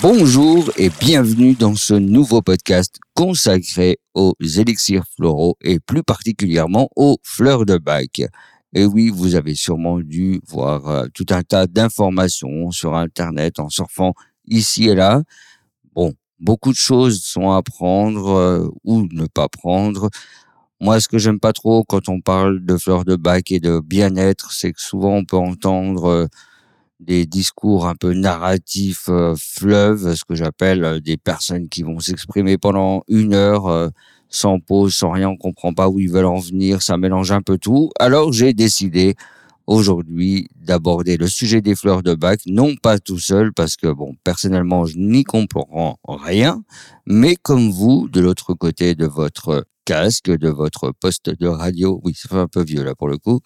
Bonjour 0.00 0.70
et 0.76 0.90
bienvenue 1.00 1.54
dans 1.54 1.74
ce 1.74 1.92
nouveau 1.92 2.40
podcast 2.40 3.00
consacré 3.14 3.98
aux 4.14 4.32
élixirs 4.40 5.02
floraux 5.16 5.56
et 5.60 5.80
plus 5.80 6.04
particulièrement 6.04 6.88
aux 6.94 7.16
fleurs 7.24 7.66
de 7.66 7.78
bac. 7.78 8.22
Et 8.74 8.84
oui, 8.84 9.10
vous 9.10 9.34
avez 9.34 9.56
sûrement 9.56 9.98
dû 9.98 10.40
voir 10.46 10.86
euh, 10.86 11.06
tout 11.12 11.26
un 11.30 11.42
tas 11.42 11.66
d'informations 11.66 12.70
sur 12.70 12.94
Internet 12.94 13.58
en 13.58 13.70
surfant 13.70 14.14
ici 14.46 14.88
et 14.88 14.94
là. 14.94 15.22
Bon, 15.96 16.14
beaucoup 16.38 16.70
de 16.70 16.76
choses 16.76 17.20
sont 17.20 17.50
à 17.50 17.60
prendre 17.64 18.28
euh, 18.28 18.68
ou 18.84 19.08
ne 19.10 19.26
pas 19.26 19.48
prendre. 19.48 20.10
Moi, 20.80 21.00
ce 21.00 21.08
que 21.08 21.18
j'aime 21.18 21.40
pas 21.40 21.52
trop 21.52 21.82
quand 21.82 22.08
on 22.08 22.20
parle 22.20 22.64
de 22.64 22.76
fleurs 22.76 23.04
de 23.04 23.16
bac 23.16 23.50
et 23.50 23.58
de 23.58 23.80
bien-être, 23.80 24.52
c'est 24.52 24.72
que 24.72 24.80
souvent 24.80 25.14
on 25.16 25.24
peut 25.24 25.36
entendre 25.36 26.04
euh, 26.04 26.26
des 27.00 27.26
discours 27.26 27.86
un 27.86 27.94
peu 27.94 28.12
narratifs 28.12 29.08
euh, 29.08 29.34
fleuves, 29.38 30.14
ce 30.14 30.24
que 30.24 30.34
j'appelle 30.34 30.84
euh, 30.84 31.00
des 31.00 31.16
personnes 31.16 31.68
qui 31.68 31.82
vont 31.82 32.00
s'exprimer 32.00 32.58
pendant 32.58 33.02
une 33.08 33.34
heure 33.34 33.66
euh, 33.66 33.88
sans 34.28 34.58
pause, 34.58 34.94
sans 34.94 35.10
rien, 35.10 35.28
on 35.28 35.36
comprend 35.36 35.72
pas 35.72 35.88
où 35.88 36.00
ils 36.00 36.10
veulent 36.10 36.26
en 36.26 36.38
venir, 36.38 36.82
ça 36.82 36.96
mélange 36.96 37.32
un 37.32 37.40
peu 37.40 37.56
tout. 37.56 37.90
Alors 37.98 38.32
j'ai 38.32 38.52
décidé 38.52 39.14
aujourd'hui 39.66 40.48
d'aborder 40.56 41.16
le 41.16 41.28
sujet 41.28 41.60
des 41.60 41.76
fleurs 41.76 42.02
de 42.02 42.14
bac, 42.14 42.40
non 42.46 42.74
pas 42.74 42.98
tout 42.98 43.18
seul 43.18 43.52
parce 43.52 43.76
que 43.76 43.86
bon, 43.86 44.16
personnellement, 44.24 44.84
je 44.86 44.98
n'y 44.98 45.24
comprends 45.24 45.98
rien, 46.08 46.62
mais 47.06 47.36
comme 47.36 47.70
vous, 47.70 48.08
de 48.08 48.20
l'autre 48.20 48.54
côté 48.54 48.94
de 48.94 49.06
votre 49.06 49.66
casque, 49.84 50.30
de 50.30 50.48
votre 50.48 50.92
poste 50.92 51.30
de 51.30 51.46
radio, 51.46 52.00
oui, 52.02 52.14
ça 52.14 52.28
fait 52.28 52.36
un 52.36 52.48
peu 52.48 52.62
vieux 52.62 52.82
là 52.82 52.94
pour 52.94 53.08
le 53.08 53.18
coup, 53.18 53.40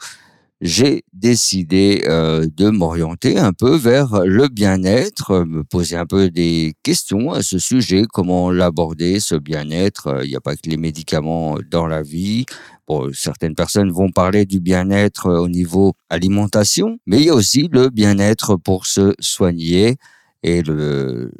j'ai 0.62 1.02
décidé 1.12 2.04
euh, 2.06 2.46
de 2.56 2.70
m'orienter 2.70 3.36
un 3.36 3.52
peu 3.52 3.74
vers 3.74 4.24
le 4.24 4.46
bien-être, 4.46 5.32
euh, 5.32 5.44
me 5.44 5.64
poser 5.64 5.96
un 5.96 6.06
peu 6.06 6.30
des 6.30 6.74
questions 6.84 7.32
à 7.32 7.42
ce 7.42 7.58
sujet, 7.58 8.04
comment 8.08 8.52
l'aborder, 8.52 9.18
ce 9.18 9.34
bien-être. 9.34 10.06
Euh, 10.06 10.24
Il 10.24 10.30
n'y 10.30 10.36
a 10.36 10.40
pas 10.40 10.54
que 10.54 10.70
les 10.70 10.76
médicaments 10.76 11.58
dans 11.68 11.88
la 11.88 12.02
vie. 12.02 12.46
Bon, 12.86 13.10
certaines 13.12 13.56
personnes 13.56 13.90
vont 13.90 14.10
parler 14.12 14.46
du 14.46 14.60
bien-être 14.60 15.28
au 15.28 15.48
niveau 15.48 15.94
alimentation, 16.08 16.98
mais 17.06 17.18
il 17.18 17.24
y 17.24 17.30
a 17.30 17.34
aussi 17.34 17.68
le 17.72 17.90
bien-être 17.90 18.54
pour 18.54 18.86
se 18.86 19.14
soigner. 19.18 19.96
Et 20.44 20.62
le, 20.62 21.32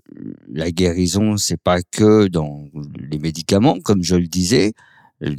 la 0.53 0.73
guérison, 0.73 1.37
c'est 1.37 1.61
pas 1.61 1.81
que 1.83 2.27
dans 2.27 2.65
les 2.99 3.21
médicaments, 3.21 3.79
comme 3.85 4.03
je 4.03 4.17
le 4.17 4.27
disais. 4.27 4.73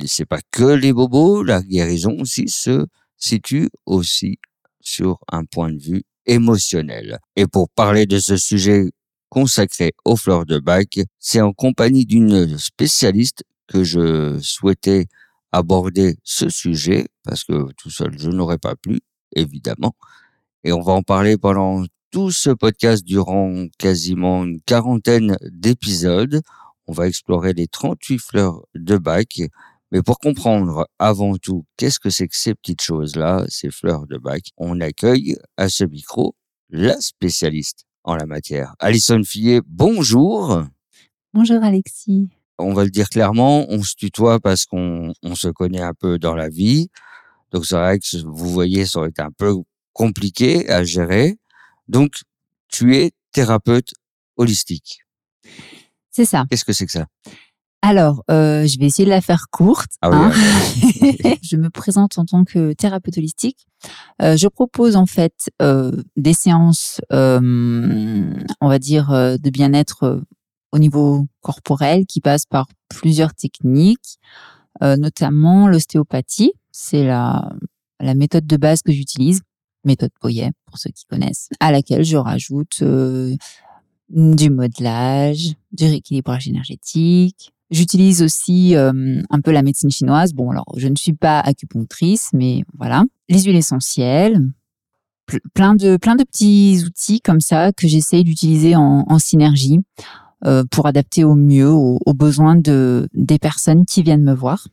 C'est 0.05 0.25
pas 0.25 0.39
que 0.51 0.63
les 0.63 0.93
bobos. 0.93 1.43
La 1.43 1.61
guérison 1.61 2.15
aussi 2.21 2.47
se 2.47 2.85
situe 3.23 3.69
aussi 3.85 4.37
sur 4.81 5.19
un 5.31 5.45
point 5.45 5.71
de 5.71 5.81
vue 5.81 6.03
émotionnel. 6.25 7.19
Et 7.35 7.47
pour 7.47 7.69
parler 7.69 8.05
de 8.05 8.19
ce 8.19 8.35
sujet 8.37 8.91
consacré 9.29 9.93
aux 10.05 10.17
fleurs 10.17 10.45
de 10.45 10.59
bac, 10.59 10.99
c'est 11.19 11.41
en 11.41 11.53
compagnie 11.53 12.05
d'une 12.05 12.57
spécialiste 12.57 13.43
que 13.67 13.83
je 13.83 14.37
souhaitais 14.41 15.07
aborder 15.51 16.17
ce 16.23 16.49
sujet, 16.49 17.07
parce 17.23 17.43
que 17.43 17.71
tout 17.77 17.89
seul, 17.89 18.17
je 18.17 18.29
n'aurais 18.29 18.57
pas 18.57 18.75
pu, 18.75 18.99
évidemment. 19.35 19.95
Et 20.63 20.73
on 20.73 20.81
va 20.81 20.93
en 20.93 21.03
parler 21.03 21.37
pendant 21.37 21.85
tout 22.11 22.31
ce 22.31 22.49
podcast 22.49 23.03
durant 23.05 23.67
quasiment 23.77 24.43
une 24.43 24.61
quarantaine 24.61 25.37
d'épisodes. 25.43 26.41
On 26.87 26.93
va 26.93 27.07
explorer 27.07 27.53
les 27.53 27.67
38 27.67 28.19
fleurs 28.19 28.61
de 28.75 28.97
bac 28.97 29.41
mais 29.93 30.01
pour 30.01 30.17
comprendre 30.17 30.87
avant 30.97 31.37
tout 31.37 31.65
qu'est-ce 31.77 31.99
que 31.99 32.09
c'est 32.09 32.27
que 32.27 32.35
ces 32.35 32.55
petites 32.55 32.81
choses-là, 32.81 33.45
ces 33.47 33.69
fleurs 33.69 34.07
de 34.07 34.17
bac, 34.17 34.41
on 34.57 34.81
accueille 34.81 35.37
à 35.55 35.69
ce 35.69 35.83
micro 35.83 36.35
la 36.71 36.99
spécialiste 36.99 37.85
en 38.03 38.15
la 38.15 38.25
matière. 38.25 38.73
Alison 38.79 39.21
Fillet, 39.23 39.61
bonjour. 39.67 40.63
Bonjour 41.31 41.63
Alexis. 41.63 42.29
On 42.57 42.73
va 42.73 42.85
le 42.85 42.89
dire 42.89 43.07
clairement, 43.07 43.67
on 43.69 43.83
se 43.83 43.93
tutoie 43.93 44.39
parce 44.39 44.65
qu'on 44.65 45.13
on 45.21 45.35
se 45.35 45.49
connaît 45.49 45.81
un 45.81 45.93
peu 45.93 46.17
dans 46.17 46.33
la 46.33 46.49
vie. 46.49 46.89
Donc 47.51 47.67
c'est 47.67 47.75
vrai 47.75 47.99
que 47.99 48.17
vous 48.25 48.49
voyez, 48.49 48.87
ça 48.87 48.97
aurait 48.97 49.09
été 49.09 49.21
un 49.21 49.31
peu 49.31 49.53
compliqué 49.93 50.67
à 50.71 50.83
gérer. 50.83 51.37
Donc 51.87 52.21
tu 52.67 52.95
es 52.95 53.11
thérapeute 53.31 53.93
holistique. 54.37 55.01
C'est 56.09 56.25
ça. 56.25 56.45
Qu'est-ce 56.49 56.65
que 56.65 56.73
c'est 56.73 56.87
que 56.87 56.91
ça? 56.91 57.05
Alors, 57.85 58.23
euh, 58.31 58.65
je 58.65 58.79
vais 58.79 58.85
essayer 58.85 59.03
de 59.03 59.09
la 59.09 59.19
faire 59.19 59.47
courte. 59.51 59.91
Ah 60.01 60.09
oui, 60.09 60.15
hein. 60.17 60.31
je 61.43 61.57
me 61.57 61.69
présente 61.69 62.17
en 62.17 62.23
tant 62.23 62.45
que 62.45 62.71
thérapeute 62.71 63.17
holistique. 63.17 63.67
Euh, 64.21 64.37
je 64.37 64.47
propose 64.47 64.95
en 64.95 65.05
fait 65.05 65.51
euh, 65.61 65.91
des 66.15 66.33
séances, 66.33 67.01
euh, 67.11 68.33
on 68.61 68.69
va 68.69 68.79
dire, 68.79 69.11
euh, 69.11 69.35
de 69.35 69.49
bien-être 69.49 70.03
euh, 70.03 70.21
au 70.71 70.79
niveau 70.79 71.27
corporel 71.41 72.05
qui 72.05 72.21
passent 72.21 72.45
par 72.45 72.67
plusieurs 72.87 73.33
techniques, 73.33 74.17
euh, 74.81 74.95
notamment 74.95 75.67
l'ostéopathie. 75.67 76.53
C'est 76.71 77.03
la, 77.03 77.51
la 77.99 78.13
méthode 78.13 78.47
de 78.47 78.55
base 78.55 78.81
que 78.81 78.93
j'utilise, 78.93 79.41
méthode 79.83 80.11
Poyet 80.21 80.51
pour 80.67 80.77
ceux 80.77 80.91
qui 80.91 81.03
connaissent, 81.03 81.49
à 81.59 81.73
laquelle 81.73 82.05
je 82.05 82.15
rajoute 82.15 82.77
euh, 82.81 83.35
du 84.07 84.49
modelage, 84.49 85.55
du 85.73 85.83
rééquilibrage 85.83 86.47
énergétique. 86.47 87.52
J'utilise 87.73 88.21
aussi 88.21 88.75
euh, 88.75 89.21
un 89.31 89.41
peu 89.41 89.51
la 89.51 89.63
médecine 89.63 89.89
chinoise. 89.89 90.33
Bon, 90.33 90.51
alors 90.51 90.71
je 90.77 90.87
ne 90.87 90.95
suis 90.95 91.13
pas 91.13 91.39
acupunctrice, 91.39 92.29
mais 92.31 92.63
voilà. 92.77 93.03
Les 93.29 93.41
huiles 93.41 93.55
essentielles, 93.55 94.39
ple- 95.27 95.41
plein 95.55 95.73
de 95.73 95.97
plein 95.97 96.15
de 96.15 96.23
petits 96.23 96.83
outils 96.85 97.19
comme 97.19 97.41
ça 97.41 97.71
que 97.73 97.87
j'essaye 97.87 98.23
d'utiliser 98.23 98.75
en, 98.75 99.05
en 99.07 99.17
synergie 99.17 99.79
euh, 100.45 100.63
pour 100.69 100.85
adapter 100.85 101.23
au 101.23 101.33
mieux 101.33 101.71
aux, 101.71 101.99
aux 102.05 102.13
besoins 102.13 102.55
de 102.55 103.09
des 103.13 103.39
personnes 103.39 103.85
qui 103.85 104.03
viennent 104.03 104.23
me 104.23 104.35
voir. 104.35 104.67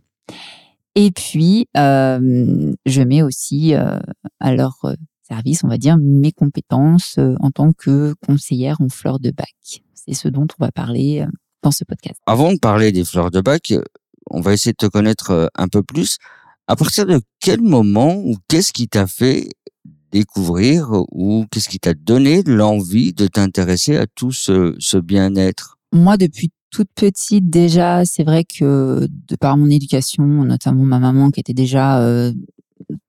Et 0.94 1.10
puis, 1.10 1.68
euh, 1.78 2.74
je 2.84 3.02
mets 3.02 3.22
aussi 3.22 3.74
euh, 3.74 3.98
à 4.40 4.54
leur 4.54 4.76
euh, 4.84 4.94
service, 5.22 5.64
on 5.64 5.68
va 5.68 5.78
dire, 5.78 5.96
mes 5.98 6.32
compétences 6.32 7.14
euh, 7.18 7.34
en 7.40 7.50
tant 7.50 7.72
que 7.72 8.14
conseillère 8.26 8.80
en 8.80 8.88
fleurs 8.90 9.20
de 9.20 9.30
bac. 9.30 9.54
C'est 9.94 10.12
ce 10.14 10.28
dont 10.28 10.48
on 10.58 10.64
va 10.64 10.70
parler 10.72 11.24
dans 11.62 11.70
ce 11.70 11.84
podcast. 11.84 12.20
Avant 12.26 12.52
de 12.52 12.58
parler 12.58 12.92
des 12.92 13.04
fleurs 13.04 13.30
de 13.30 13.40
bac, 13.40 13.72
on 14.30 14.40
va 14.40 14.52
essayer 14.52 14.72
de 14.72 14.76
te 14.76 14.86
connaître 14.86 15.30
euh, 15.30 15.46
un 15.56 15.68
peu 15.68 15.82
plus. 15.82 16.16
À 16.66 16.76
partir 16.76 17.06
de 17.06 17.20
quel 17.40 17.60
moment 17.60 18.16
ou 18.16 18.36
qu'est-ce 18.48 18.72
qui 18.72 18.88
t'a 18.88 19.06
fait 19.06 19.48
découvrir 20.12 20.90
ou 21.10 21.46
qu'est-ce 21.50 21.68
qui 21.68 21.78
t'a 21.78 21.94
donné 21.94 22.42
l'envie 22.44 23.12
de 23.12 23.26
t'intéresser 23.26 23.96
à 23.96 24.06
tout 24.06 24.32
ce, 24.32 24.74
ce 24.78 24.96
bien-être? 24.96 25.78
Moi, 25.92 26.16
depuis 26.16 26.50
toute 26.70 26.88
petite, 26.94 27.50
déjà, 27.50 28.04
c'est 28.04 28.22
vrai 28.22 28.44
que 28.44 29.08
de 29.28 29.36
par 29.36 29.56
mon 29.56 29.68
éducation, 29.68 30.24
notamment 30.24 30.84
ma 30.84 31.00
maman 31.00 31.30
qui 31.30 31.40
était 31.40 31.54
déjà 31.54 32.00
euh, 32.00 32.32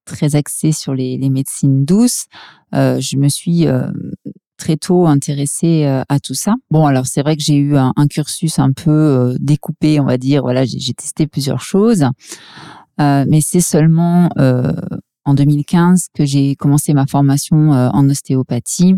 très 0.05 0.35
axée 0.35 0.71
sur 0.71 0.93
les, 0.93 1.17
les 1.17 1.29
médecines 1.29 1.85
douces, 1.85 2.25
euh, 2.73 2.99
je 2.99 3.17
me 3.17 3.29
suis 3.29 3.67
euh, 3.67 3.91
très 4.61 4.77
tôt 4.77 5.07
intéressée 5.07 5.85
euh, 5.85 6.03
à 6.07 6.19
tout 6.19 6.35
ça. 6.35 6.53
Bon, 6.69 6.85
alors 6.85 7.07
c'est 7.07 7.23
vrai 7.23 7.35
que 7.35 7.41
j'ai 7.41 7.55
eu 7.55 7.77
un, 7.77 7.93
cursus 8.07 8.59
un 8.59 8.71
peu 8.71 8.91
euh, 8.91 9.35
découpé, 9.39 9.99
on 9.99 10.05
va 10.05 10.19
dire. 10.19 10.43
Voilà, 10.43 10.65
j'ai 10.65 10.93
testé 10.93 11.27
plusieurs 11.27 11.61
choses, 11.61 12.05
Euh, 12.99 13.25
mais 13.27 13.41
c'est 13.41 13.61
seulement 13.61 14.29
en 15.25 15.33
2015 15.33 16.09
que 16.13 16.23
j'ai 16.25 16.55
commencé 16.55 16.93
ma 16.93 17.07
formation 17.07 17.71
en 17.71 18.09
ostéopathie, 18.09 18.95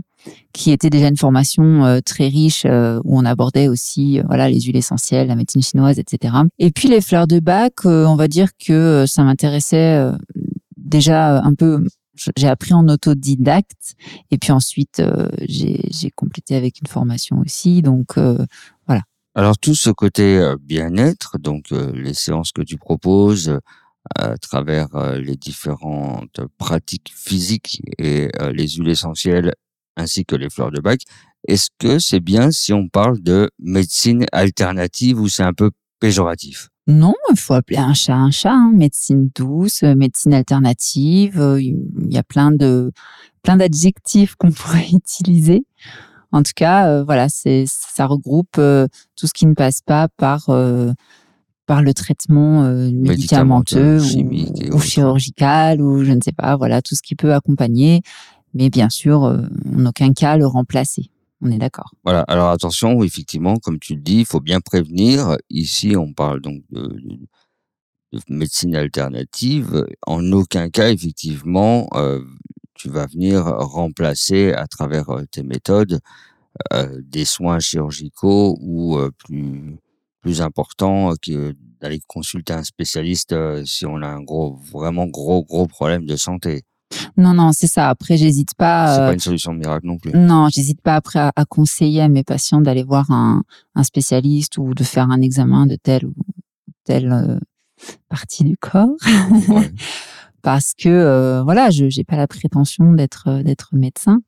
qui 0.51 0.71
était 0.71 0.89
déjà 0.89 1.07
une 1.07 1.15
formation 1.15 2.01
très 2.03 2.27
riche 2.27 2.65
où 2.65 3.17
on 3.19 3.23
abordait 3.23 3.69
aussi 3.69 4.19
voilà 4.27 4.49
les 4.49 4.59
huiles 4.59 4.75
essentielles, 4.75 5.27
la 5.27 5.35
médecine 5.35 5.61
chinoise, 5.61 5.99
etc. 5.99 6.35
Et 6.59 6.71
puis 6.71 6.89
les 6.89 7.01
fleurs 7.01 7.27
de 7.27 7.39
bac, 7.39 7.85
on 7.85 8.15
va 8.15 8.27
dire 8.27 8.49
que 8.57 9.05
ça 9.07 9.23
m'intéressait 9.23 10.11
déjà 10.75 11.41
un 11.41 11.53
peu. 11.53 11.85
J'ai 12.37 12.47
appris 12.47 12.73
en 12.73 12.87
autodidacte 12.87 13.95
et 14.29 14.37
puis 14.37 14.51
ensuite 14.51 14.99
euh, 14.99 15.29
j'ai 15.47 16.11
complété 16.15 16.55
avec 16.55 16.79
une 16.79 16.87
formation 16.87 17.39
aussi. 17.39 17.81
Donc 17.81 18.17
euh, 18.17 18.45
Alors 19.35 19.57
tout 19.57 19.73
ce 19.73 19.89
côté 19.89 20.37
euh, 20.37 20.57
bien-être, 20.61 21.39
donc 21.39 21.71
euh, 21.71 21.91
les 21.95 22.13
séances 22.13 22.51
que 22.51 22.61
tu 22.61 22.77
proposes 22.77 23.49
euh, 23.49 23.59
à 24.15 24.37
travers 24.37 24.89
les 25.15 25.37
différentes 25.37 26.41
pratiques 26.57 27.13
physiques 27.15 27.81
et 27.97 28.27
les 28.51 28.67
huiles 28.67 28.89
essentielles 28.89 29.53
ainsi 29.95 30.25
que 30.25 30.35
les 30.35 30.49
fleurs 30.49 30.71
de 30.71 30.81
bac. 30.81 30.99
Est-ce 31.47 31.69
que 31.79 31.99
c'est 31.99 32.19
bien 32.19 32.51
si 32.51 32.73
on 32.73 32.89
parle 32.89 33.21
de 33.21 33.49
médecine 33.59 34.25
alternative 34.33 35.21
ou 35.21 35.29
c'est 35.29 35.43
un 35.43 35.53
peu 35.53 35.71
péjoratif? 36.01 36.67
Non, 36.87 37.13
il 37.31 37.39
faut 37.39 37.53
appeler 37.53 37.77
un 37.77 37.93
chat 37.93 38.15
un 38.15 38.31
chat. 38.31 38.51
Hein. 38.51 38.71
Médecine 38.75 39.29
douce, 39.35 39.83
euh, 39.83 39.95
médecine 39.95 40.33
alternative. 40.33 41.39
euh, 41.39 41.61
Il 41.61 42.11
y 42.11 42.17
a 42.17 42.23
plein 42.23 42.51
de 42.51 42.91
plein 43.41 43.57
d'adjectifs 43.57 44.35
qu'on 44.35 44.51
pourrait 44.51 44.89
utiliser. 44.91 45.65
En 46.31 46.41
tout 46.41 46.51
cas, 46.55 46.87
euh, 46.89 47.03
voilà, 47.03 47.29
c'est 47.29 47.65
ça 47.67 48.07
regroupe 48.07 48.55
euh, 48.57 48.87
tout 49.15 49.27
ce 49.27 49.33
qui 49.33 49.45
ne 49.45 49.53
passe 49.53 49.81
pas 49.81 50.07
par 50.17 50.49
euh, 50.49 50.91
par 51.67 51.81
le 51.81 51.93
traitement 51.93 52.63
médicamenteux 52.91 53.99
ou, 54.01 54.75
ou 54.75 54.79
chirurgical 54.79 55.81
ou 55.81 56.03
je 56.03 56.11
ne 56.11 56.19
sais 56.21 56.33
pas. 56.33 56.57
Voilà, 56.57 56.81
tout 56.81 56.95
ce 56.95 57.01
qui 57.01 57.15
peut 57.15 57.33
accompagner, 57.33 58.01
mais 58.53 58.69
bien 58.69 58.89
sûr, 58.89 59.21
en 59.21 59.85
aucun 59.85 60.11
cas 60.11 60.35
le 60.35 60.45
remplacer. 60.45 61.09
On 61.43 61.51
est 61.51 61.57
d'accord. 61.59 61.91
Voilà. 62.03 62.21
Alors 62.21 62.49
attention, 62.49 63.03
effectivement, 63.03 63.57
comme 63.57 63.79
tu 63.79 63.95
le 63.95 64.01
dis, 64.01 64.19
il 64.19 64.25
faut 64.25 64.39
bien 64.39 64.61
prévenir. 64.61 65.37
Ici, 65.49 65.95
on 65.97 66.13
parle 66.13 66.41
donc 66.41 66.63
de, 66.71 66.81
de- 66.81 67.19
de 68.13 68.19
médecine 68.29 68.75
alternative. 68.75 69.85
En 70.07 70.31
aucun 70.31 70.69
cas, 70.69 70.89
effectivement, 70.91 71.87
euh, 71.95 72.23
tu 72.75 72.89
vas 72.89 73.07
venir 73.07 73.43
remplacer 73.45 74.53
à 74.53 74.67
travers 74.67 75.09
euh, 75.09 75.25
tes 75.31 75.43
méthodes 75.43 75.99
euh, 76.73 77.01
des 77.03 77.25
soins 77.25 77.59
chirurgicaux 77.59 78.57
ou 78.61 78.99
plus 79.19 79.77
plus 80.21 80.41
importants 80.41 81.13
que 81.21 81.55
d'aller 81.81 82.01
consulter 82.07 82.53
un 82.53 82.63
spécialiste 82.63 83.35
si 83.65 83.85
on 83.85 83.97
a 84.01 84.07
un 84.07 84.21
gros, 84.23 84.55
vraiment 84.71 85.05
gros, 85.07 85.43
gros 85.43 85.67
problème 85.67 86.05
de 86.05 86.15
santé. 86.15 86.63
Non, 87.17 87.33
non, 87.33 87.51
c'est 87.53 87.67
ça. 87.67 87.89
Après, 87.89 88.17
j'hésite 88.17 88.55
pas. 88.55 88.95
C'est 88.95 89.01
euh, 89.01 89.07
pas 89.07 89.13
une 89.13 89.19
solution 89.19 89.53
miracle 89.53 89.87
non 89.87 89.97
plus. 89.97 90.11
Non, 90.13 90.47
j'hésite 90.49 90.81
pas 90.81 90.95
après 90.95 91.19
à, 91.19 91.31
à 91.35 91.45
conseiller 91.45 92.01
à 92.01 92.09
mes 92.09 92.23
patients 92.23 92.61
d'aller 92.61 92.83
voir 92.83 93.11
un, 93.11 93.43
un 93.75 93.83
spécialiste 93.83 94.57
ou 94.57 94.73
de 94.73 94.83
faire 94.83 95.09
un 95.09 95.21
examen 95.21 95.65
de 95.65 95.75
telle 95.75 96.05
ou 96.05 96.13
telle 96.85 97.11
euh, 97.11 97.39
partie 98.09 98.43
du 98.43 98.57
corps 98.57 98.89
Ouais. 99.49 99.71
parce 100.43 100.73
que 100.73 100.89
euh, 100.89 101.41
voilà, 101.43 101.71
je 101.71 101.89
j'ai 101.89 102.03
pas 102.03 102.17
la 102.17 102.27
prétention 102.27 102.93
d'être 102.93 103.27
euh, 103.27 103.43
d'être 103.43 103.69
médecin 103.73 104.21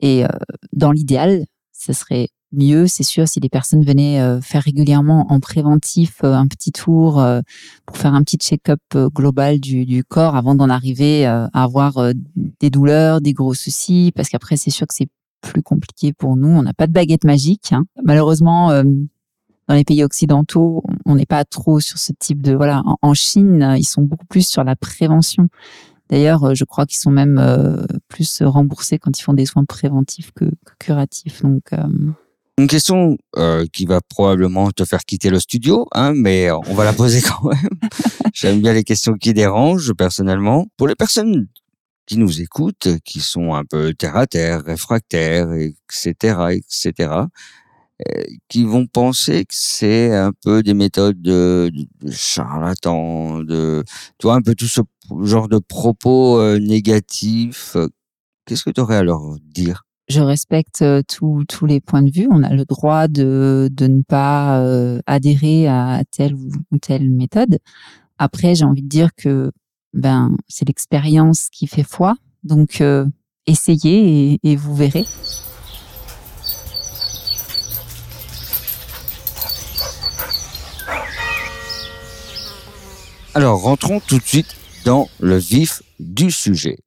et 0.00 0.24
euh, 0.24 0.28
dans 0.72 0.92
l'idéal, 0.92 1.46
ce 1.72 1.92
serait 1.92 2.28
mieux, 2.56 2.86
c'est 2.86 3.02
sûr, 3.02 3.28
si 3.28 3.40
les 3.40 3.48
personnes 3.48 3.84
venaient 3.84 4.20
euh, 4.20 4.40
faire 4.40 4.62
régulièrement 4.62 5.26
en 5.30 5.40
préventif 5.40 6.18
euh, 6.24 6.34
un 6.34 6.46
petit 6.46 6.72
tour 6.72 7.20
euh, 7.20 7.40
pour 7.86 7.96
faire 7.96 8.14
un 8.14 8.22
petit 8.22 8.36
check-up 8.36 8.80
global 9.14 9.60
du, 9.60 10.04
corps 10.04 10.36
avant 10.36 10.54
d'en 10.54 10.68
arriver 10.68 11.26
à 11.26 11.48
avoir 11.52 12.12
des 12.34 12.70
douleurs, 12.70 13.20
des 13.20 13.32
gros 13.32 13.54
soucis, 13.54 14.12
parce 14.14 14.28
qu'après 14.28 14.56
c'est 14.56 14.70
sûr 14.70 14.86
que 14.86 14.94
c'est 14.94 15.08
plus 15.40 15.62
compliqué 15.62 16.12
pour 16.12 16.36
nous. 16.36 16.48
On 16.48 16.62
n'a 16.62 16.74
pas 16.74 16.86
de 16.86 16.92
baguette 16.92 17.24
magique. 17.24 17.72
hein. 17.72 17.84
Malheureusement, 18.02 18.70
dans 19.68 19.74
les 19.74 19.84
pays 19.84 20.04
occidentaux, 20.04 20.82
on 21.06 21.14
n'est 21.16 21.26
pas 21.26 21.44
trop 21.44 21.80
sur 21.80 21.98
ce 21.98 22.12
type 22.18 22.42
de 22.42 22.54
voilà. 22.54 22.82
En, 23.02 23.14
Chine, 23.14 23.74
ils 23.78 23.84
sont 23.84 24.02
beaucoup 24.02 24.26
plus 24.26 24.46
sur 24.46 24.64
la 24.64 24.76
prévention. 24.76 25.48
D'ailleurs, 26.10 26.54
je 26.54 26.64
crois 26.64 26.86
qu'ils 26.86 26.98
sont 26.98 27.10
même 27.10 27.40
plus 28.08 28.42
remboursés 28.42 28.98
quand 28.98 29.18
ils 29.18 29.22
font 29.22 29.34
des 29.34 29.46
soins 29.46 29.64
préventifs 29.64 30.32
que, 30.32 30.46
curatifs. 30.78 31.42
Donc, 31.42 31.70
Une 32.56 32.68
question 32.68 33.16
euh, 33.36 33.66
qui 33.72 33.84
va 33.84 34.00
probablement 34.00 34.70
te 34.70 34.84
faire 34.84 35.04
quitter 35.04 35.28
le 35.28 35.40
studio, 35.40 35.88
hein, 35.92 36.12
mais 36.14 36.52
on 36.52 36.74
va 36.74 36.84
la 36.84 36.92
poser 36.92 37.20
quand 37.20 37.48
même. 37.48 37.68
J'aime 38.32 38.60
bien 38.60 38.72
les 38.72 38.84
questions 38.84 39.14
qui 39.14 39.34
dérangent 39.34 39.92
personnellement. 39.94 40.66
Pour 40.76 40.86
les 40.86 40.94
personnes 40.94 41.48
qui 42.06 42.16
nous 42.16 42.40
écoutent, 42.40 42.88
qui 43.04 43.20
sont 43.20 43.54
un 43.54 43.64
peu 43.64 43.92
terre 43.94 44.16
à 44.16 44.28
terre, 44.28 44.62
réfractaires, 44.62 45.52
etc., 45.52 46.52
etc., 46.52 47.10
euh, 48.08 48.22
qui 48.48 48.64
vont 48.64 48.86
penser 48.86 49.44
que 49.44 49.54
c'est 49.54 50.14
un 50.14 50.32
peu 50.44 50.62
des 50.62 50.74
méthodes 50.74 51.20
de, 51.20 51.72
de 52.00 52.10
charlatans, 52.12 53.40
de, 53.40 53.82
tu 54.18 54.26
vois, 54.26 54.34
un 54.34 54.42
peu 54.42 54.54
tout 54.54 54.66
ce 54.66 54.80
genre 55.22 55.48
de 55.48 55.58
propos 55.58 56.40
euh, 56.40 56.58
négatifs. 56.58 57.76
Qu'est-ce 58.46 58.64
que 58.64 58.70
tu 58.70 58.80
aurais 58.80 58.96
à 58.96 59.02
leur 59.02 59.36
dire? 59.42 59.84
Je 60.08 60.20
respecte 60.20 60.82
euh, 60.82 61.02
tous 61.06 61.44
tous 61.48 61.66
les 61.66 61.80
points 61.80 62.02
de 62.02 62.10
vue. 62.10 62.28
On 62.30 62.42
a 62.42 62.52
le 62.52 62.64
droit 62.64 63.08
de, 63.08 63.68
de 63.72 63.86
ne 63.86 64.02
pas 64.02 64.60
euh, 64.60 65.00
adhérer 65.06 65.66
à 65.66 66.02
telle 66.10 66.34
ou, 66.34 66.78
telle 66.78 67.10
méthode. 67.10 67.58
Après, 68.18 68.54
j'ai 68.54 68.64
envie 68.64 68.82
de 68.82 68.88
dire 68.88 69.10
que 69.16 69.50
ben 69.92 70.36
c'est 70.48 70.66
l'expérience 70.66 71.48
qui 71.50 71.66
fait 71.66 71.84
foi. 71.84 72.16
Donc 72.42 72.80
euh, 72.80 73.06
essayez 73.46 74.38
et, 74.42 74.56
vous 74.56 74.74
verrez. 74.74 75.04
Alors, 83.36 83.62
rentrons 83.62 83.98
tout 83.98 84.18
de 84.18 84.24
suite 84.24 84.54
dans 84.84 85.08
le 85.18 85.36
vif 85.36 85.82
du 85.98 86.30
sujet. 86.30 86.78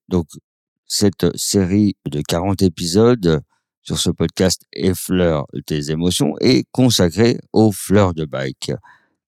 Cette 0.88 1.36
série 1.38 1.96
de 2.10 2.22
40 2.22 2.62
épisodes 2.62 3.42
sur 3.84 4.00
ce 4.00 4.10
podcast 4.10 4.64
Effleure 4.74 5.46
tes 5.66 5.92
émotions 5.92 6.34
est 6.40 6.66
consacrée 6.72 7.40
aux 7.54 7.72
fleurs 7.72 8.14
de 8.14 8.26
bac. 8.26 8.72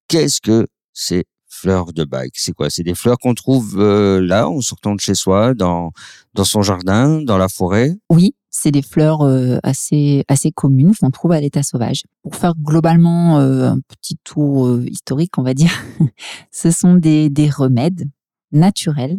Qu'est-ce 0.08 0.40
que 0.40 0.66
ces 0.92 1.24
fleurs 1.48 1.92
de 1.92 2.04
bac 2.04 2.30
C'est 2.34 2.52
quoi? 2.52 2.70
C'est 2.70 2.82
des 2.82 2.94
fleurs 2.94 3.18
qu'on 3.18 3.34
trouve 3.34 3.76
euh, 3.78 4.20
là, 4.20 4.48
en 4.48 4.60
sortant 4.60 4.94
de 4.94 5.00
chez 5.00 5.14
soi, 5.14 5.54
dans, 5.54 5.92
dans 6.34 6.44
son 6.44 6.62
jardin, 6.62 7.22
dans 7.22 7.38
la 7.38 7.48
forêt? 7.48 7.96
Oui, 8.10 8.34
c'est 8.50 8.70
des 8.70 8.82
fleurs 8.82 9.22
euh, 9.22 9.58
assez 9.62 10.24
assez 10.28 10.52
communes 10.52 10.94
qu'on 11.00 11.10
trouve 11.10 11.32
à 11.32 11.40
l'état 11.40 11.62
sauvage. 11.62 12.04
Pour 12.22 12.36
faire 12.36 12.54
globalement 12.56 13.38
euh, 13.38 13.70
un 13.70 13.80
petit 13.80 14.16
tour 14.24 14.80
historique, 14.84 15.38
on 15.38 15.42
va 15.42 15.54
dire, 15.54 15.72
ce 16.50 16.70
sont 16.70 16.94
des, 16.94 17.30
des 17.30 17.48
remèdes 17.48 18.08
naturels 18.52 19.18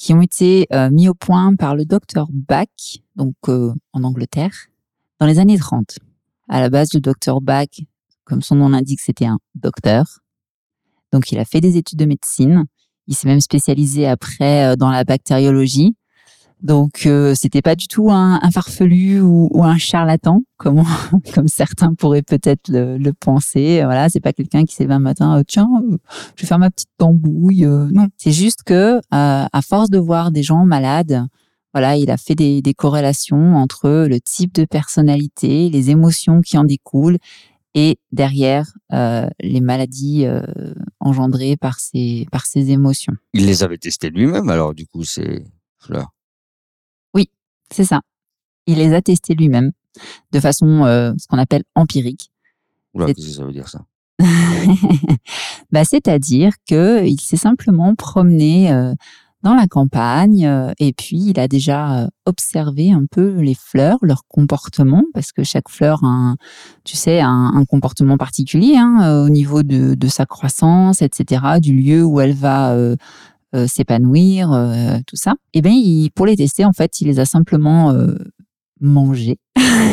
qui 0.00 0.14
ont 0.14 0.22
été 0.22 0.66
euh, 0.72 0.88
mis 0.88 1.10
au 1.10 1.14
point 1.14 1.54
par 1.56 1.76
le 1.76 1.84
docteur 1.84 2.26
Bach, 2.32 2.66
donc 3.16 3.34
euh, 3.48 3.74
en 3.92 4.02
Angleterre, 4.02 4.68
dans 5.18 5.26
les 5.26 5.38
années 5.38 5.58
30. 5.58 5.98
À 6.48 6.62
la 6.62 6.70
base, 6.70 6.94
le 6.94 7.00
docteur 7.00 7.42
Bach, 7.42 7.68
comme 8.24 8.40
son 8.40 8.54
nom 8.54 8.70
l'indique, 8.70 9.00
c'était 9.00 9.26
un 9.26 9.38
docteur. 9.54 10.20
Donc, 11.12 11.30
il 11.32 11.38
a 11.38 11.44
fait 11.44 11.60
des 11.60 11.76
études 11.76 11.98
de 11.98 12.06
médecine. 12.06 12.64
Il 13.08 13.14
s'est 13.14 13.28
même 13.28 13.42
spécialisé 13.42 14.06
après 14.06 14.72
euh, 14.72 14.74
dans 14.74 14.88
la 14.88 15.04
bactériologie. 15.04 15.94
Donc, 16.62 17.06
euh, 17.06 17.34
c'était 17.34 17.62
pas 17.62 17.74
du 17.74 17.88
tout 17.88 18.10
un, 18.10 18.38
un 18.42 18.50
farfelu 18.50 19.20
ou, 19.20 19.48
ou 19.52 19.64
un 19.64 19.78
charlatan, 19.78 20.42
comme, 20.58 20.82
comme 21.34 21.48
certains 21.48 21.94
pourraient 21.94 22.22
peut-être 22.22 22.68
le, 22.68 22.98
le 22.98 23.12
penser. 23.12 23.80
Voilà, 23.82 24.08
c'est 24.08 24.20
pas 24.20 24.32
quelqu'un 24.32 24.64
qui 24.64 24.74
s'est 24.74 24.84
levé 24.84 24.94
un 24.94 24.98
matin, 24.98 25.38
euh, 25.38 25.42
tiens, 25.46 25.68
euh, 25.90 25.96
je 26.36 26.42
vais 26.42 26.48
faire 26.48 26.58
ma 26.58 26.70
petite 26.70 26.90
tambouille. 26.98 27.64
euh, 27.64 27.88
non, 27.90 28.08
c'est 28.18 28.32
juste 28.32 28.62
que, 28.64 28.96
euh, 28.96 29.00
à 29.10 29.62
force 29.62 29.88
de 29.90 29.98
voir 29.98 30.30
des 30.30 30.42
gens 30.42 30.66
malades, 30.66 31.26
voilà, 31.72 31.96
il 31.96 32.10
a 32.10 32.16
fait 32.16 32.34
des, 32.34 32.62
des 32.62 32.74
corrélations 32.74 33.54
entre 33.56 34.06
le 34.08 34.20
type 34.20 34.52
de 34.54 34.64
personnalité, 34.64 35.70
les 35.70 35.90
émotions 35.90 36.40
qui 36.40 36.58
en 36.58 36.64
découlent, 36.64 37.18
et 37.74 37.98
derrière 38.10 38.66
euh, 38.92 39.28
les 39.40 39.60
maladies 39.60 40.26
euh, 40.26 40.42
engendrées 40.98 41.56
par 41.56 41.78
ces 41.78 42.26
par 42.32 42.44
ces 42.46 42.70
émotions. 42.72 43.12
Il 43.32 43.46
les 43.46 43.62
avait 43.62 43.78
testées 43.78 44.10
lui-même, 44.10 44.50
alors, 44.50 44.74
du 44.74 44.86
coup, 44.86 45.04
ces 45.04 45.44
fleurs. 45.78 46.10
C'est 47.72 47.84
ça. 47.84 48.00
Il 48.66 48.78
les 48.78 48.94
a 48.94 49.02
testés 49.02 49.34
lui-même 49.34 49.72
de 50.32 50.40
façon 50.40 50.84
euh, 50.84 51.12
ce 51.18 51.26
qu'on 51.26 51.38
appelle 51.38 51.64
empirique. 51.74 52.30
Oula, 52.94 53.06
qu'est-ce 53.06 53.26
que 53.26 53.32
ça 53.32 53.44
veut 53.44 53.52
dire, 53.52 53.68
ça? 53.68 53.84
Bah, 55.72 55.84
c'est-à-dire 55.84 56.52
que 56.68 57.06
il 57.06 57.20
s'est 57.20 57.36
simplement 57.36 57.94
promené 57.94 58.72
euh, 58.72 58.92
dans 59.42 59.54
la 59.54 59.68
campagne 59.68 60.44
euh, 60.44 60.72
et 60.80 60.92
puis 60.92 61.18
il 61.28 61.38
a 61.38 61.46
déjà 61.46 62.08
observé 62.26 62.90
un 62.90 63.04
peu 63.10 63.40
les 63.40 63.54
fleurs, 63.54 63.98
leur 64.02 64.24
comportement, 64.28 65.04
parce 65.14 65.30
que 65.32 65.44
chaque 65.44 65.68
fleur 65.68 66.02
a, 66.02 66.08
un, 66.08 66.36
tu 66.84 66.96
sais, 66.96 67.20
un, 67.20 67.52
un 67.54 67.64
comportement 67.64 68.16
particulier 68.16 68.76
hein, 68.76 69.22
au 69.24 69.28
niveau 69.28 69.62
de, 69.62 69.94
de 69.94 70.08
sa 70.08 70.26
croissance, 70.26 71.02
etc., 71.02 71.60
du 71.60 71.72
lieu 71.72 72.04
où 72.04 72.20
elle 72.20 72.34
va 72.34 72.76
euh, 73.54 73.66
s'épanouir, 73.66 74.52
euh, 74.52 74.98
tout 75.06 75.16
ça. 75.16 75.34
Et 75.54 75.62
bien, 75.62 75.72
il, 75.72 76.10
pour 76.12 76.26
les 76.26 76.36
tester, 76.36 76.64
en 76.64 76.72
fait, 76.72 77.00
il 77.00 77.08
les 77.08 77.18
a 77.18 77.24
simplement 77.24 77.90
euh, 77.90 78.14
mangés. 78.80 79.38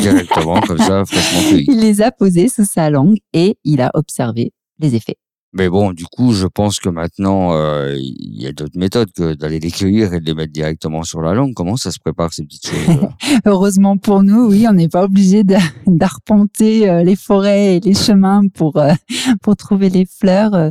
Directement, 0.01 0.61
comme 0.61 0.77
ça, 0.77 1.03
fraîchement 1.07 1.49
cueilli. 1.49 1.65
Il 1.67 1.79
les 1.79 2.01
a 2.01 2.11
posés 2.11 2.49
sous 2.49 2.65
sa 2.65 2.89
langue 2.89 3.17
et 3.33 3.57
il 3.63 3.81
a 3.81 3.89
observé 3.93 4.53
les 4.79 4.95
effets. 4.95 5.17
Mais 5.53 5.69
bon, 5.69 5.91
du 5.91 6.05
coup, 6.05 6.33
je 6.33 6.45
pense 6.45 6.79
que 6.79 6.89
maintenant, 6.89 7.53
euh, 7.53 7.95
il 7.97 8.41
y 8.41 8.47
a 8.47 8.51
d'autres 8.51 8.77
méthodes 8.77 9.11
que 9.15 9.33
d'aller 9.33 9.59
les 9.59 9.71
cueillir 9.71 10.13
et 10.13 10.19
de 10.19 10.25
les 10.25 10.33
mettre 10.33 10.51
directement 10.51 11.03
sur 11.03 11.21
la 11.21 11.33
langue. 11.33 11.53
Comment 11.53 11.77
ça 11.77 11.89
se 11.91 11.99
prépare, 11.99 12.33
ces 12.33 12.43
petites 12.43 12.67
choses 12.67 13.07
Heureusement 13.45 13.97
pour 13.97 14.23
nous, 14.23 14.49
oui, 14.49 14.65
on 14.69 14.73
n'est 14.73 14.89
pas 14.89 15.03
obligé 15.05 15.43
d'arpenter 15.87 16.89
euh, 16.89 17.03
les 17.03 17.15
forêts 17.15 17.77
et 17.77 17.79
les 17.79 17.93
chemins 17.93 18.47
pour, 18.53 18.77
euh, 18.77 18.93
pour 19.41 19.55
trouver 19.55 19.89
les 19.89 20.05
fleurs. 20.05 20.53
euh. 20.53 20.69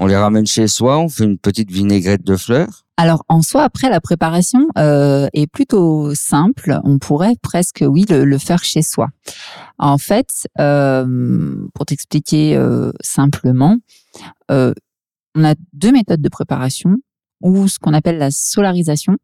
On 0.00 0.06
les 0.06 0.16
ramène 0.16 0.46
chez 0.46 0.66
soi, 0.66 0.98
on 0.98 1.08
fait 1.08 1.24
une 1.24 1.38
petite 1.38 1.70
vinaigrette 1.70 2.24
de 2.24 2.36
fleurs. 2.36 2.85
Alors 2.96 3.24
en 3.28 3.42
soi, 3.42 3.62
après 3.62 3.90
la 3.90 4.00
préparation 4.00 4.68
euh, 4.78 5.28
est 5.34 5.46
plutôt 5.46 6.14
simple. 6.14 6.80
On 6.84 6.98
pourrait 6.98 7.34
presque, 7.42 7.84
oui, 7.86 8.06
le, 8.08 8.24
le 8.24 8.38
faire 8.38 8.64
chez 8.64 8.80
soi. 8.80 9.08
En 9.78 9.98
fait, 9.98 10.48
euh, 10.58 11.56
pour 11.74 11.84
t'expliquer 11.84 12.56
euh, 12.56 12.92
simplement, 13.02 13.76
euh, 14.50 14.72
on 15.34 15.44
a 15.44 15.54
deux 15.74 15.92
méthodes 15.92 16.22
de 16.22 16.28
préparation 16.30 16.96
ou 17.42 17.68
ce 17.68 17.78
qu'on 17.78 17.92
appelle 17.92 18.16
la 18.16 18.30
solarisation. 18.30 19.16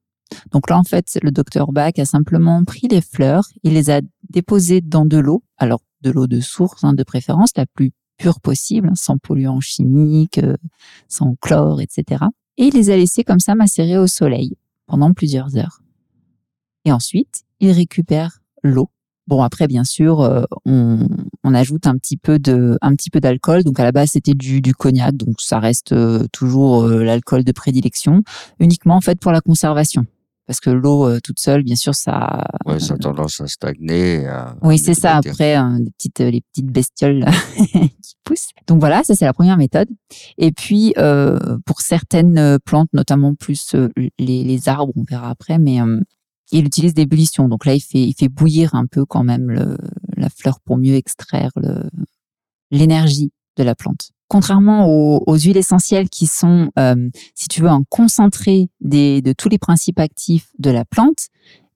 Donc 0.50 0.68
là, 0.68 0.78
en 0.78 0.84
fait, 0.84 1.18
le 1.22 1.30
docteur 1.30 1.72
Bach 1.72 1.92
a 1.98 2.04
simplement 2.04 2.64
pris 2.64 2.88
les 2.88 3.00
fleurs, 3.00 3.44
il 3.62 3.74
les 3.74 3.90
a 3.90 4.00
déposées 4.30 4.80
dans 4.80 5.06
de 5.06 5.18
l'eau, 5.18 5.42
alors 5.58 5.80
de 6.02 6.10
l'eau 6.10 6.26
de 6.26 6.40
source 6.40 6.84
hein, 6.84 6.94
de 6.94 7.02
préférence, 7.02 7.50
la 7.56 7.66
plus 7.66 7.92
pure 8.18 8.40
possible, 8.40 8.88
hein, 8.88 8.94
sans 8.94 9.18
polluants 9.18 9.60
chimiques, 9.60 10.38
euh, 10.38 10.56
sans 11.08 11.34
chlore, 11.40 11.80
etc. 11.80 12.24
Et 12.58 12.66
il 12.66 12.74
les 12.74 12.90
a 12.90 12.96
laissées 12.96 13.24
comme 13.24 13.40
ça 13.40 13.54
macérer 13.54 13.98
au 13.98 14.06
soleil 14.06 14.56
pendant 14.86 15.12
plusieurs 15.12 15.56
heures. 15.56 15.80
Et 16.84 16.92
ensuite, 16.92 17.42
il 17.60 17.70
récupère 17.70 18.40
l'eau. 18.62 18.90
Bon, 19.28 19.42
après, 19.42 19.68
bien 19.68 19.84
sûr, 19.84 20.20
euh, 20.20 20.42
on, 20.66 21.08
on 21.44 21.54
ajoute 21.54 21.86
un 21.86 21.96
petit 21.96 22.16
peu 22.16 22.38
de, 22.38 22.76
un 22.82 22.94
petit 22.94 23.08
peu 23.08 23.20
d'alcool. 23.20 23.62
Donc 23.62 23.78
à 23.78 23.84
la 23.84 23.92
base, 23.92 24.10
c'était 24.10 24.34
du, 24.34 24.60
du 24.60 24.74
cognac, 24.74 25.16
donc 25.16 25.40
ça 25.40 25.60
reste 25.60 25.92
euh, 25.92 26.26
toujours 26.32 26.82
euh, 26.82 27.04
l'alcool 27.04 27.44
de 27.44 27.52
prédilection, 27.52 28.22
uniquement 28.58 28.96
en 28.96 29.00
fait 29.00 29.18
pour 29.20 29.32
la 29.32 29.40
conservation. 29.40 30.04
Parce 30.46 30.58
que 30.60 30.70
l'eau 30.70 31.06
euh, 31.06 31.20
toute 31.22 31.38
seule, 31.38 31.62
bien 31.62 31.76
sûr, 31.76 31.94
ça. 31.94 32.44
Ouais, 32.66 32.80
ça 32.80 32.94
a 32.94 32.98
tendance 32.98 33.40
à 33.40 33.46
stagner. 33.46 34.26
à- 34.26 34.56
Oui, 34.62 34.76
c'est 34.78 34.94
ça. 34.94 35.20
Après, 35.30 35.54
hein, 35.54 35.78
les 35.78 35.90
petites, 35.92 36.18
les 36.18 36.40
petites 36.40 36.66
bestioles 36.70 37.24
qui 38.02 38.16
poussent. 38.24 38.48
Donc 38.66 38.80
voilà, 38.80 39.02
ça 39.04 39.14
c'est 39.14 39.24
la 39.24 39.32
première 39.32 39.56
méthode. 39.56 39.88
Et 40.38 40.50
puis 40.52 40.94
euh, 40.98 41.38
pour 41.64 41.80
certaines 41.80 42.38
euh, 42.38 42.58
plantes, 42.64 42.88
notamment 42.92 43.34
plus 43.34 43.74
euh, 43.76 43.88
les, 44.18 44.42
les 44.44 44.68
arbres, 44.68 44.92
on 44.96 45.04
verra 45.08 45.30
après, 45.30 45.58
mais 45.58 45.80
euh, 45.80 46.00
il 46.50 46.66
utilise 46.66 46.94
l'ébullition. 46.96 47.48
Donc 47.48 47.64
là, 47.64 47.74
il 47.74 47.80
fait, 47.80 48.00
il 48.02 48.12
fait 48.14 48.28
bouillir 48.28 48.74
un 48.74 48.86
peu 48.86 49.04
quand 49.06 49.24
même 49.24 49.48
le, 49.48 49.78
la 50.16 50.28
fleur 50.28 50.58
pour 50.60 50.76
mieux 50.76 50.94
extraire 50.96 51.50
l'énergie 52.70 53.32
de 53.56 53.62
la 53.62 53.74
plante. 53.74 54.10
Contrairement 54.28 54.86
aux, 54.86 55.36
huiles 55.36 55.58
essentielles 55.58 56.08
qui 56.08 56.26
sont, 56.26 56.70
euh, 56.78 57.10
si 57.34 57.48
tu 57.48 57.60
veux, 57.60 57.68
un 57.68 57.82
concentré 57.90 58.70
de 58.80 59.32
tous 59.34 59.50
les 59.50 59.58
principes 59.58 60.00
actifs 60.00 60.48
de 60.58 60.70
la 60.70 60.86
plante 60.86 61.28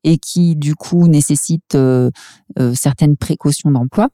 et 0.04 0.16
qui 0.16 0.56
du 0.56 0.74
coup 0.74 1.06
nécessitent 1.06 1.74
euh, 1.74 2.10
euh, 2.58 2.72
certaines 2.74 3.18
précautions 3.18 3.70
d'emploi. 3.70 4.08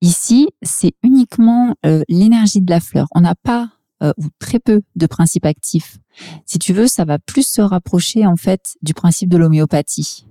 Ici, 0.00 0.48
c'est 0.62 0.94
uniquement 1.02 1.74
l'énergie 2.08 2.60
de 2.60 2.70
la 2.70 2.80
fleur. 2.80 3.08
On 3.14 3.20
n'a 3.20 3.34
pas 3.34 3.70
ou 4.18 4.26
très 4.38 4.58
peu 4.58 4.82
de 4.96 5.06
principes 5.06 5.46
actifs. 5.46 5.96
Si 6.44 6.58
tu 6.58 6.74
veux, 6.74 6.86
ça 6.86 7.06
va 7.06 7.18
plus 7.18 7.46
se 7.46 7.62
rapprocher 7.62 8.26
en 8.26 8.36
fait 8.36 8.76
du 8.82 8.92
principe 8.92 9.30
de 9.30 9.38
l'homéopathie. 9.38 10.26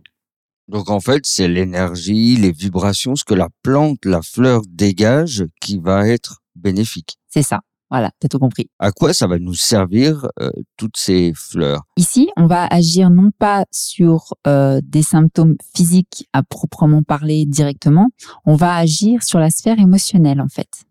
Donc 0.67 0.89
en 0.89 0.99
fait, 0.99 1.25
c'est 1.25 1.47
l'énergie, 1.47 2.35
les 2.37 2.51
vibrations, 2.51 3.15
ce 3.15 3.23
que 3.23 3.33
la 3.33 3.49
plante, 3.63 4.05
la 4.05 4.21
fleur 4.21 4.61
dégage 4.67 5.45
qui 5.61 5.79
va 5.79 6.07
être 6.07 6.41
bénéfique. 6.55 7.17
C'est 7.29 7.43
ça. 7.43 7.61
Voilà, 7.89 8.09
t'as 8.19 8.27
tout 8.27 8.39
compris. 8.39 8.71
À 8.79 8.91
quoi 8.91 9.13
ça 9.13 9.27
va 9.27 9.37
nous 9.37 9.53
servir 9.53 10.27
euh, 10.41 10.49
toutes 10.77 10.97
ces 10.97 11.31
fleurs? 11.35 11.83
Ici, 11.95 12.27
on 12.37 12.47
va 12.47 12.65
agir 12.65 13.11
non 13.11 13.29
pas 13.37 13.65
sur 13.69 14.33
euh, 14.47 14.81
des 14.83 15.03
symptômes 15.03 15.57
physiques 15.75 16.27
à 16.33 16.41
proprement 16.41 17.03
parler 17.03 17.45
directement, 17.45 18.09
on 18.45 18.55
va 18.55 18.75
agir 18.75 19.21
sur 19.21 19.37
la 19.37 19.51
sphère 19.51 19.77
émotionnelle 19.77 20.41
en 20.41 20.47
fait. 20.47 20.85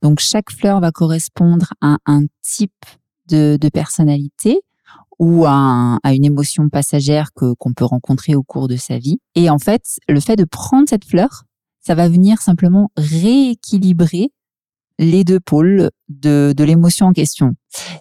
Donc 0.00 0.18
chaque 0.18 0.50
fleur 0.50 0.80
va 0.80 0.92
correspondre 0.92 1.74
à 1.82 1.98
un 2.06 2.22
type 2.40 2.86
de, 3.28 3.58
de 3.60 3.68
personnalité 3.68 4.62
ou 5.18 5.44
à, 5.46 5.52
un- 5.52 5.98
à 6.02 6.14
une 6.14 6.24
émotion 6.24 6.68
passagère 6.68 7.30
que 7.34 7.54
qu'on 7.54 7.72
peut 7.72 7.84
rencontrer 7.84 8.34
au 8.34 8.42
cours 8.42 8.68
de 8.68 8.76
sa 8.76 8.98
vie. 8.98 9.18
Et 9.34 9.50
en 9.50 9.58
fait, 9.58 9.82
le 10.08 10.20
fait 10.20 10.36
de 10.36 10.44
prendre 10.44 10.88
cette 10.88 11.04
fleur, 11.04 11.44
ça 11.80 11.94
va 11.94 12.08
venir 12.08 12.40
simplement 12.40 12.90
rééquilibrer 12.96 14.30
les 15.00 15.24
deux 15.24 15.40
pôles 15.40 15.90
de, 16.08 16.54
de 16.56 16.64
l'émotion 16.64 17.06
en 17.06 17.12
question. 17.12 17.54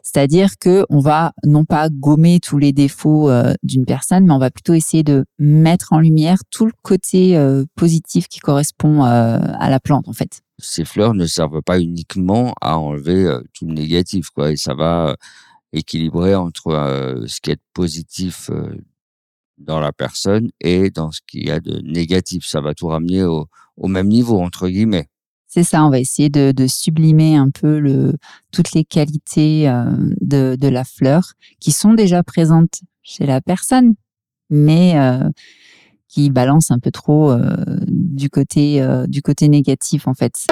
C'est-à-dire 0.04 0.60
que 0.60 0.86
on 0.90 1.00
va 1.00 1.34
non 1.44 1.66
pas 1.66 1.90
gommer 1.90 2.40
tous 2.40 2.60
les 2.60 2.72
défauts 2.72 3.32
euh, 3.32 3.56
d'une 3.64 3.86
personne, 3.86 4.26
mais 4.26 4.34
on 4.34 4.38
va 4.38 4.52
plutôt 4.52 4.76
essayer 4.76 5.02
de 5.02 5.26
mettre 5.40 5.92
en 5.92 6.00
lumière 6.00 6.38
tout 6.52 6.68
le 6.68 6.72
côté 6.84 7.36
euh, 7.36 7.66
positif 7.76 8.28
qui 8.28 8.40
correspond 8.40 9.04
euh, 9.06 9.40
à 9.60 9.72
la 9.72 9.80
plante 9.80 10.08
en 10.08 10.14
fait. 10.14 10.42
Ces 10.60 10.86
fleurs 10.86 11.16
ne 11.16 11.26
servent 11.26 11.64
pas 11.64 11.80
uniquement 11.80 12.54
à 12.62 12.78
enlever 12.78 13.40
tout 13.54 13.66
le 13.66 13.74
négatif, 13.74 14.30
quoi. 14.30 14.52
Et 14.52 14.56
ça 14.56 14.76
va 14.76 15.16
équilibrer 15.74 16.36
entre 16.36 16.68
euh, 16.68 17.28
ce 17.28 17.42
qui 17.42 17.52
est 17.52 17.62
positif 17.74 18.50
dans 19.58 19.80
la 19.80 19.92
personne 19.92 20.50
et 20.62 20.90
dans 20.90 21.12
ce 21.12 21.20
qu'il 21.28 21.46
y 21.46 21.52
a 21.52 21.60
de 21.60 21.80
négatif. 21.82 22.46
Ça 22.46 22.62
va 22.62 22.74
tout 22.74 22.88
ramener 22.88 23.24
au, 23.24 23.48
au 23.78 23.88
même 23.88 24.08
niveau, 24.08 24.40
entre 24.40 24.70
guillemets. 24.70 25.10
C'est 25.48 25.64
ça, 25.64 25.86
on 25.86 25.90
va 25.90 26.00
essayer 26.00 26.30
de, 26.30 26.52
de 26.52 26.66
sublimer 26.66 27.36
un 27.36 27.50
peu 27.50 27.80
le, 27.80 28.14
toutes 28.52 28.74
les 28.74 28.84
qualités 28.84 29.72
de, 30.20 30.56
de 30.56 30.68
la 30.68 30.84
fleur 30.84 31.34
qui 31.60 31.72
sont 31.72 31.94
déjà 31.94 32.24
présentes 32.24 32.82
chez 33.04 33.28
la 33.28 33.40
personne, 33.40 33.94
mais 34.50 34.96
qui 36.08 36.32
balancent 36.32 36.72
un 36.72 36.80
peu 36.80 36.90
trop 36.90 37.36
du 37.86 38.32
côté 38.32 38.84
du 39.08 39.22
côté 39.22 39.48
négatif 39.48 40.08
en 40.08 40.16
fait. 40.16 40.48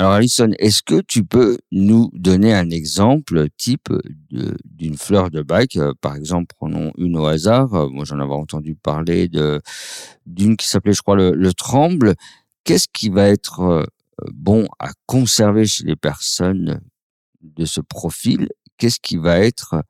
Alors 0.00 0.12
Alison, 0.12 0.50
est-ce 0.58 0.82
que 0.82 1.02
tu 1.02 1.24
peux 1.26 1.58
nous 1.70 2.10
donner 2.14 2.54
un 2.54 2.70
exemple 2.70 3.48
type 3.58 3.92
d'une 4.30 4.96
fleur 4.96 5.30
de 5.30 5.42
bac? 5.42 5.76
Euh, 5.76 5.92
Par 6.00 6.16
exemple, 6.16 6.54
prenons 6.58 6.90
une 6.96 7.18
au 7.18 7.26
hasard. 7.26 7.74
Euh, 7.74 7.86
Moi, 7.90 8.06
j'en 8.06 8.18
avais 8.18 8.32
entendu 8.32 8.74
parler 8.74 9.28
d'une 10.24 10.56
qui 10.56 10.68
s'appelait, 10.68 10.94
je 10.94 11.02
crois, 11.02 11.16
le, 11.16 11.32
le 11.32 11.52
tremble. 11.52 12.14
Qu'est-ce 12.64 12.88
qui 12.90 13.10
va 13.10 13.28
être 13.28 13.60
euh, 13.60 13.84
bon 14.32 14.68
à 14.78 14.88
conserver 15.04 15.66
chez 15.66 15.84
les 15.84 15.96
personnes 15.96 16.80
de 17.42 17.66
ce 17.66 17.82
profil? 17.82 18.48
Qu'est-ce 18.78 19.00
qui 19.00 19.18
va 19.18 19.40
être 19.40 19.82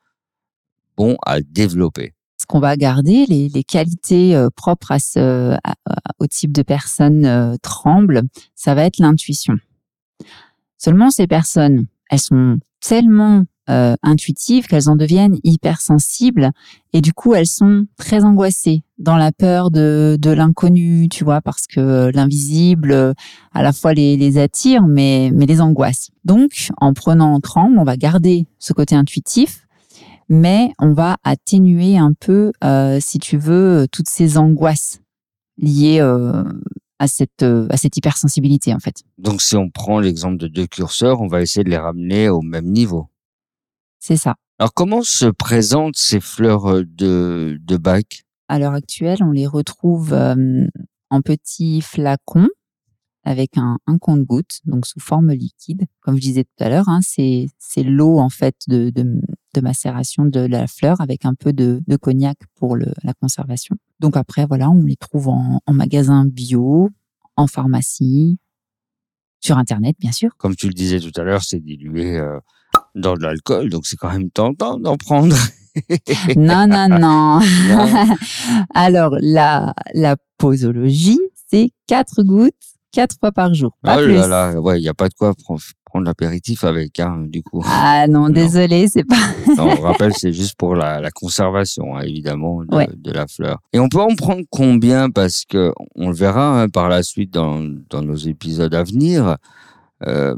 bon 0.97 1.19
à 1.25 1.41
développer? 1.41 2.15
Ce 2.37 2.47
qu'on 2.47 2.59
va 2.59 2.77
garder, 2.77 3.27
les, 3.27 3.63
qualités 3.63 4.37
propres 4.57 4.93
au 6.19 6.27
type 6.27 6.51
de 6.51 6.63
personne 6.63 7.57
tremble, 7.63 8.23
ça 8.57 8.75
va 8.75 8.87
être 8.87 8.99
l'intuition. 8.99 9.55
Seulement, 10.83 11.11
ces 11.11 11.27
personnes, 11.27 11.87
elles 12.09 12.19
sont 12.19 12.59
tellement 12.81 13.45
euh, 13.69 13.95
intuitives 14.03 14.67
qu'elles 14.67 14.89
en 14.89 14.97
deviennent 14.97 15.37
hypersensibles 15.45 16.53
et 16.95 17.03
du 17.03 17.13
coup, 17.13 17.35
elles 17.35 17.47
sont 17.47 17.85
très 17.99 18.25
angoissées 18.25 18.83
dans 18.99 19.19
la 19.19 19.31
peur 19.31 19.71
de, 19.71 20.19
l'inconnu, 20.25 21.09
tu 21.11 21.23
vois, 21.23 21.43
parce 21.43 21.67
que 21.67 22.11
l'invisible, 22.15 22.93
euh, 22.93 23.13
à 23.53 23.63
la 23.63 23.73
fois 23.73 23.93
les, 23.93 24.39
attire, 24.39 24.87
mais, 24.87 25.31
les 25.31 25.61
angoisse. 25.61 26.09
Donc, 26.25 26.71
en 26.79 26.95
prenant 26.95 27.39
tremble, 27.41 27.79
on 27.79 27.85
va 27.85 27.99
garder 27.99 28.47
ce 28.59 28.73
côté 28.73 28.95
intuitif, 28.95 29.67
mais 30.31 30.73
on 30.79 30.95
va 30.95 31.19
atténuer 31.23 31.99
un 31.99 32.15
peu, 32.19 32.53
euh, 32.65 32.99
si 33.01 33.19
tu 33.19 33.37
veux, 33.37 33.87
toutes 33.93 34.09
ces 34.09 34.39
angoisses 34.39 35.01
liées 35.59 36.01
à 37.01 37.09
cette 37.09 37.43
euh, 37.43 37.67
à 37.71 37.77
cette 37.79 37.97
hypersensibilité 37.97 38.73
en 38.75 38.79
fait. 38.79 39.03
Donc, 39.19 39.43
si 39.43 39.57
on 39.57 39.71
prend 39.71 39.99
l'exemple 39.99 40.37
de 40.37 40.47
deux 40.47 40.67
curseurs, 40.67 41.21
on 41.21 41.27
va 41.27 41.41
essayer 41.41 41.65
de 41.65 41.71
les 41.71 41.79
ramener 41.79 42.29
au 42.29 42.43
même 42.43 42.71
niveau. 42.71 43.09
C'est 43.99 44.19
ça. 44.19 44.37
Alors, 44.59 44.75
comment 44.75 45.03
se 45.03 45.27
présentent 45.27 45.97
ces 45.97 46.21
fleurs 46.21 46.67
euh, 46.67 46.85
de, 46.85 47.59
de 47.61 47.77
bac? 47.79 48.25
À 48.49 48.59
l'heure 48.59 48.75
actuelle, 48.75 49.23
on 49.23 49.31
les 49.31 49.47
retrouve 49.47 50.13
euh, 50.13 50.67
en 51.09 51.23
petits 51.23 51.81
flacons 51.81 52.49
avec 53.25 53.57
un, 53.57 53.79
un 53.87 53.99
compte-gouttes, 53.99 54.61
donc 54.67 54.87
sous 54.87 55.01
forme 55.01 55.33
liquide. 55.33 55.87
Comme 56.01 56.17
je 56.17 56.21
disais 56.21 56.45
tout 56.45 56.65
à 56.65 56.69
l'heure, 56.69 56.89
hein, 56.89 57.01
c'est 57.03 57.47
c'est 57.59 57.83
l'eau 57.83 58.19
en 58.19 58.29
fait 58.29 58.57
de, 58.69 58.91
de, 58.91 59.05
de 59.55 59.61
macération 59.61 60.25
de 60.25 60.41
la 60.41 60.67
fleur 60.67 61.01
avec 61.01 61.25
un 61.25 61.35
peu 61.35 61.53
de, 61.53 61.83
de 61.87 61.97
cognac 61.97 62.39
pour 62.55 62.77
le, 62.77 62.87
la 63.03 63.15
conservation. 63.15 63.77
Donc 63.99 64.17
après, 64.17 64.47
voilà, 64.47 64.71
on 64.71 64.83
les 64.83 64.97
trouve 64.97 65.29
en, 65.29 65.61
en 65.67 65.73
magasin 65.73 66.25
bio, 66.25 66.91
en 67.37 67.47
pharmacie, 67.47 68.39
sur 69.41 69.59
Internet, 69.59 69.97
bien 69.99 70.13
sûr. 70.13 70.31
Comme 70.37 70.55
tu 70.55 70.67
le 70.69 70.75
disais 70.75 71.01
tout 71.01 71.19
à 71.19 71.25
l'heure, 71.25 71.43
c'est 71.43 71.61
dilué 71.61 72.19
euh, 72.19 72.39
dans 72.95 73.15
de 73.15 73.23
l'alcool, 73.23 73.71
donc 73.71 73.87
c'est 73.87 73.97
quand 73.97 74.13
même 74.13 74.31
tentant 74.31 74.79
d'en 74.79 74.97
prendre. 74.97 75.37
Non, 76.37 76.67
non, 76.67 76.89
non. 76.89 77.39
Non. 77.39 78.17
Alors, 78.75 79.15
la, 79.21 79.73
la 79.95 80.17
posologie, 80.37 81.21
c'est 81.49 81.71
quatre 81.87 82.25
gouttes, 82.25 82.55
quatre 82.91 83.17
fois 83.21 83.31
par 83.31 83.55
jour. 83.55 83.79
Pas 83.81 84.01
oh 84.01 84.05
plus. 84.05 84.15
là 84.15 84.27
là, 84.27 84.61
ouais, 84.61 84.81
il 84.81 84.83
n'y 84.83 84.89
a 84.89 84.95
pas 84.95 85.09
de 85.09 85.15
quoi 85.15 85.33
prendre 85.91 86.07
l'apéritif 86.07 86.65
avec, 86.65 86.99
hein, 87.01 87.25
du 87.29 87.43
coup. 87.43 87.63
Ah 87.67 88.07
non, 88.09 88.29
désolé, 88.43 88.87
c'est 88.89 89.05
pas. 89.05 89.17
Non, 89.57 89.69
on 89.79 89.81
rappelle, 89.83 90.13
c'est 90.15 90.33
juste 90.33 90.55
pour 90.57 90.75
la, 90.77 91.01
la 91.01 91.11
conservation, 91.11 91.97
hein, 91.97 92.03
évidemment, 92.03 92.63
de, 92.65 92.75
Ouais. 92.75 92.89
de 92.97 93.11
la 93.13 93.27
fleur. 93.27 93.59
Et 93.73 93.79
on 93.81 93.89
peut 93.89 94.01
en 94.01 94.15
prendre 94.15 94.43
combien? 94.51 95.11
Parce 95.11 95.45
que 95.45 95.73
on 95.97 96.09
le 96.09 96.15
verra 96.15 96.63
hein, 96.63 96.69
par 96.69 96.89
la 96.89 97.03
suite 97.03 97.33
dans, 97.35 97.61
dans 97.91 98.03
nos 98.03 98.17
épisodes 98.17 98.75
à 98.75 98.83
venir. 98.85 99.37
euh, 100.07 100.35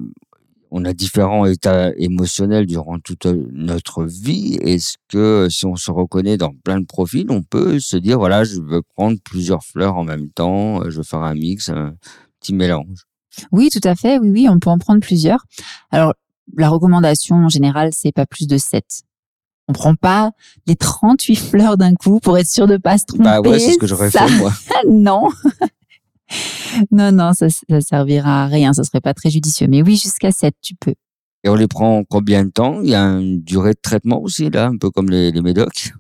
on 0.74 0.86
a 0.86 0.94
différents 0.94 1.44
états 1.44 1.92
émotionnels 1.98 2.64
durant 2.64 2.98
toute 2.98 3.26
notre 3.26 4.04
vie. 4.04 4.54
Est-ce 4.62 4.94
que 5.08 5.48
si 5.50 5.66
on 5.66 5.76
se 5.76 5.90
reconnaît 5.90 6.38
dans 6.38 6.54
plein 6.64 6.80
de 6.80 6.86
profils, 6.86 7.26
on 7.28 7.42
peut 7.42 7.78
se 7.78 7.98
dire, 7.98 8.18
voilà, 8.18 8.42
je 8.44 8.58
veux 8.58 8.80
prendre 8.96 9.18
plusieurs 9.22 9.62
fleurs 9.64 9.96
en 9.96 10.04
même 10.04 10.30
temps, 10.30 10.80
je 10.88 10.96
veux 10.96 11.02
faire 11.02 11.22
un 11.24 11.34
mix, 11.34 11.68
un 11.68 11.92
petit 12.40 12.54
mélange? 12.54 13.04
Oui, 13.50 13.68
tout 13.70 13.86
à 13.86 13.94
fait. 13.94 14.18
Oui, 14.18 14.30
oui, 14.30 14.48
on 14.48 14.58
peut 14.58 14.70
en 14.70 14.78
prendre 14.78 15.00
plusieurs. 15.00 15.44
Alors, 15.90 16.14
la 16.56 16.68
recommandation 16.68 17.36
en 17.36 17.48
général, 17.48 17.90
c'est 17.92 18.12
pas 18.12 18.26
plus 18.26 18.46
de 18.46 18.58
7. 18.58 18.84
On 19.68 19.72
prend 19.72 19.94
pas 19.94 20.32
les 20.66 20.76
38 20.76 21.36
fleurs 21.50 21.76
d'un 21.76 21.94
coup 21.94 22.20
pour 22.20 22.38
être 22.38 22.48
sûr 22.48 22.66
de 22.66 22.76
pas 22.76 22.98
se 22.98 23.04
tromper. 23.06 23.24
Bah 23.24 23.40
ouais, 23.40 23.58
c'est 23.58 23.72
ce 23.72 23.78
que 23.78 23.86
j'aurais 23.86 24.10
fait 24.10 24.28
moi. 24.38 24.52
non. 24.88 25.28
non, 26.90 27.12
non, 27.12 27.32
ça, 27.32 27.48
ça 27.48 27.80
servira 27.80 28.44
à 28.44 28.46
rien. 28.46 28.72
Ça 28.72 28.84
serait 28.84 29.00
pas 29.00 29.14
très 29.14 29.30
judicieux. 29.30 29.66
Mais 29.68 29.82
oui, 29.82 29.96
jusqu'à 29.96 30.30
7, 30.30 30.54
tu 30.60 30.74
peux. 30.74 30.94
Et 31.44 31.48
on 31.48 31.54
les 31.54 31.66
prend 31.66 32.04
combien 32.04 32.44
de 32.44 32.50
temps? 32.50 32.80
Il 32.82 32.90
y 32.90 32.94
a 32.94 33.02
une 33.02 33.42
durée 33.42 33.72
de 33.72 33.80
traitement 33.80 34.20
aussi, 34.22 34.48
là, 34.50 34.66
un 34.66 34.76
peu 34.76 34.90
comme 34.90 35.10
les, 35.10 35.32
les 35.32 35.42
médocs? 35.42 35.92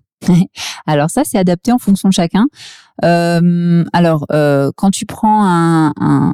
Alors 0.86 1.10
ça, 1.10 1.22
c'est 1.24 1.38
adapté 1.38 1.72
en 1.72 1.78
fonction 1.78 2.08
de 2.08 2.14
chacun. 2.14 2.46
Euh, 3.04 3.84
alors, 3.92 4.26
euh, 4.32 4.70
quand 4.76 4.90
tu 4.90 5.06
prends 5.06 5.44
un, 5.44 5.92
un, 6.00 6.32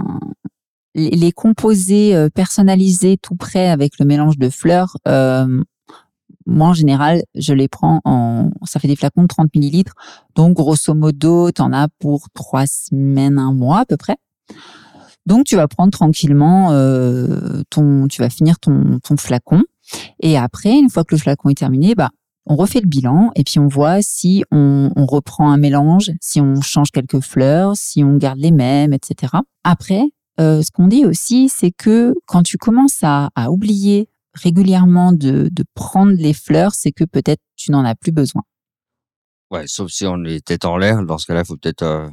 les 0.98 1.32
composés 1.32 2.14
euh, 2.14 2.28
personnalisés 2.28 3.16
tout 3.16 3.36
prêts 3.36 3.68
avec 3.68 3.98
le 3.98 4.04
mélange 4.04 4.38
de 4.38 4.50
fleurs, 4.50 4.96
euh, 5.06 5.62
moi 6.46 6.68
en 6.68 6.74
général, 6.74 7.22
je 7.34 7.52
les 7.52 7.68
prends 7.68 8.00
en, 8.04 8.50
ça 8.64 8.80
fait 8.80 8.88
des 8.88 8.96
flacons 8.96 9.22
de 9.22 9.28
30 9.28 9.54
millilitres, 9.54 9.94
donc 10.34 10.56
grosso 10.56 10.94
modo, 10.94 11.50
tu 11.52 11.62
en 11.62 11.72
as 11.72 11.88
pour 11.98 12.28
trois 12.34 12.66
semaines, 12.66 13.38
un 13.38 13.52
mois 13.52 13.80
à 13.80 13.84
peu 13.86 13.96
près. 13.96 14.16
Donc 15.26 15.44
tu 15.44 15.56
vas 15.56 15.68
prendre 15.68 15.92
tranquillement 15.92 16.72
euh, 16.72 17.62
ton, 17.70 18.08
tu 18.08 18.22
vas 18.22 18.30
finir 18.30 18.58
ton, 18.58 18.98
ton 19.02 19.16
flacon, 19.16 19.62
et 20.20 20.36
après, 20.36 20.78
une 20.78 20.90
fois 20.90 21.04
que 21.04 21.14
le 21.14 21.20
flacon 21.20 21.50
est 21.50 21.58
terminé, 21.58 21.94
bah 21.94 22.10
on 22.50 22.56
refait 22.56 22.80
le 22.80 22.88
bilan 22.88 23.30
et 23.36 23.44
puis 23.44 23.58
on 23.58 23.68
voit 23.68 24.00
si 24.00 24.42
on, 24.50 24.90
on, 24.96 25.04
reprend 25.04 25.50
un 25.52 25.58
mélange, 25.58 26.10
si 26.22 26.40
on 26.40 26.62
change 26.62 26.90
quelques 26.90 27.20
fleurs, 27.20 27.76
si 27.76 28.02
on 28.02 28.16
garde 28.16 28.38
les 28.38 28.52
mêmes, 28.52 28.94
etc. 28.94 29.34
Après, 29.64 30.02
euh, 30.40 30.62
ce 30.62 30.70
qu'on 30.70 30.86
dit 30.86 31.04
aussi, 31.04 31.48
c'est 31.48 31.72
que 31.72 32.14
quand 32.26 32.42
tu 32.42 32.58
commences 32.58 32.98
à, 33.02 33.30
à 33.34 33.50
oublier 33.50 34.08
régulièrement 34.34 35.12
de, 35.12 35.48
de, 35.52 35.64
prendre 35.74 36.12
les 36.12 36.32
fleurs, 36.32 36.74
c'est 36.74 36.92
que 36.92 37.04
peut-être 37.04 37.42
tu 37.56 37.72
n'en 37.72 37.84
as 37.84 37.94
plus 37.94 38.12
besoin. 38.12 38.42
Ouais, 39.50 39.64
sauf 39.66 39.90
si 39.90 40.06
on 40.06 40.24
est 40.24 40.44
tête 40.44 40.64
en 40.64 40.76
l'air. 40.76 41.02
Dans 41.02 41.18
ce 41.18 41.26
cas-là, 41.26 41.40
il 41.40 41.46
faut 41.46 41.56
peut-être 41.56 41.82
euh, 41.82 42.08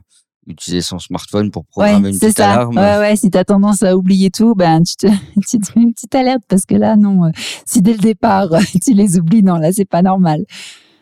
utiliser 0.48 0.82
son 0.82 1.00
smartphone 1.00 1.52
pour 1.52 1.66
programmer 1.66 2.06
ouais, 2.06 2.14
une 2.14 2.20
petite 2.20 2.38
ça. 2.38 2.54
alarme. 2.54 2.78
Ouais, 2.78 2.98
ouais, 2.98 3.16
si 3.16 3.30
tu 3.30 3.38
as 3.38 3.46
tendance 3.46 3.84
à 3.84 3.96
oublier 3.96 4.32
tout, 4.32 4.56
ben 4.56 4.82
tu 4.84 4.96
te, 4.96 5.08
tu 5.50 5.60
te 5.60 5.78
mets 5.78 5.84
une 5.84 5.94
petite 5.94 6.16
alerte 6.16 6.44
parce 6.48 6.66
que 6.66 6.76
là, 6.76 6.96
non, 6.96 7.26
euh, 7.26 7.32
si 7.66 7.82
dès 7.82 7.94
le 7.94 8.00
départ 8.00 8.48
tu 8.84 8.94
les 8.94 9.18
oublies, 9.18 9.44
non, 9.44 9.58
là, 9.58 9.72
c'est 9.72 9.86
pas 9.86 10.02
normal. 10.02 10.46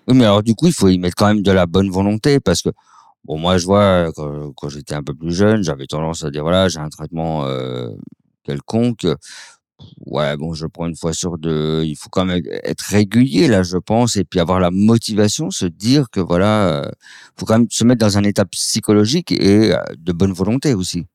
Oui, 0.08 0.18
mais 0.18 0.26
alors 0.26 0.44
du 0.44 0.56
coup, 0.56 0.68
il 0.68 0.74
faut 0.74 0.90
y 0.90 0.98
mettre 0.98 1.16
quand 1.16 1.28
même 1.28 1.42
de 1.42 1.52
la 1.52 1.66
bonne 1.66 1.90
volonté 1.90 2.40
parce 2.40 2.62
que 2.62 2.70
Bon, 3.26 3.38
moi, 3.38 3.58
je 3.58 3.66
vois, 3.66 4.12
quand, 4.16 4.70
j'étais 4.70 4.96
un 4.96 5.04
peu 5.04 5.14
plus 5.14 5.34
jeune, 5.34 5.64
j'avais 5.64 5.86
tendance 5.88 6.24
à 6.24 6.32
dire, 6.32 6.44
voilà, 6.44 6.68
j'ai 6.68 6.80
un 6.80 6.90
traitement 6.90 7.46
euh, 7.46 7.90
quelconque. 8.44 9.08
Ouais, 10.06 10.38
bon, 10.38 10.54
je 10.54 10.66
prends 10.66 10.88
une 10.88 10.96
fois 10.96 11.14
sur 11.14 11.38
deux. 11.38 11.84
Il 11.84 11.96
faut 11.96 12.10
quand 12.10 12.26
même 12.26 12.42
être 12.64 12.82
régulier, 12.82 13.48
là, 13.48 13.64
je 13.64 13.78
pense, 13.78 14.16
et 14.18 14.24
puis 14.24 14.40
avoir 14.40 14.60
la 14.60 14.72
motivation, 14.72 15.52
se 15.52 15.66
dire 15.66 16.10
que, 16.10 16.20
voilà, 16.20 16.92
faut 17.38 17.46
quand 17.46 17.60
même 17.60 17.68
se 17.70 17.84
mettre 17.84 18.00
dans 18.00 18.18
un 18.18 18.24
état 18.24 18.46
psychologique 18.46 19.32
et 19.32 19.74
de 19.98 20.12
bonne 20.12 20.34
volonté 20.34 20.74
aussi. 20.74 21.06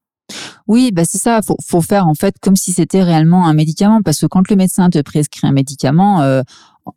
Oui, 0.67 0.93
bah 0.93 1.05
c'est 1.05 1.19
ça. 1.19 1.41
Faut, 1.43 1.57
faut 1.65 1.81
faire 1.81 2.07
en 2.07 2.15
fait 2.15 2.35
comme 2.41 2.57
si 2.57 2.73
c'était 2.73 3.03
réellement 3.03 3.47
un 3.47 3.55
médicament, 3.55 4.03
parce 4.03 4.21
que 4.21 4.27
quand 4.27 4.51
le 4.51 4.57
médecin 4.57 4.91
te 4.91 5.01
prescrit 5.01 5.47
un 5.47 5.53
médicament, 5.53 6.21
euh, 6.21 6.43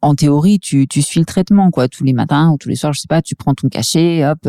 en 0.01 0.15
théorie, 0.15 0.59
tu, 0.59 0.87
tu 0.87 1.01
suis 1.01 1.19
le 1.19 1.25
traitement, 1.25 1.71
quoi, 1.71 1.87
tous 1.87 2.03
les 2.03 2.13
matins 2.13 2.51
ou 2.51 2.57
tous 2.57 2.69
les 2.69 2.75
soirs, 2.75 2.93
je 2.93 3.01
sais 3.01 3.07
pas, 3.07 3.21
tu 3.21 3.35
prends 3.35 3.53
ton 3.53 3.69
cachet, 3.69 4.25
hop. 4.25 4.47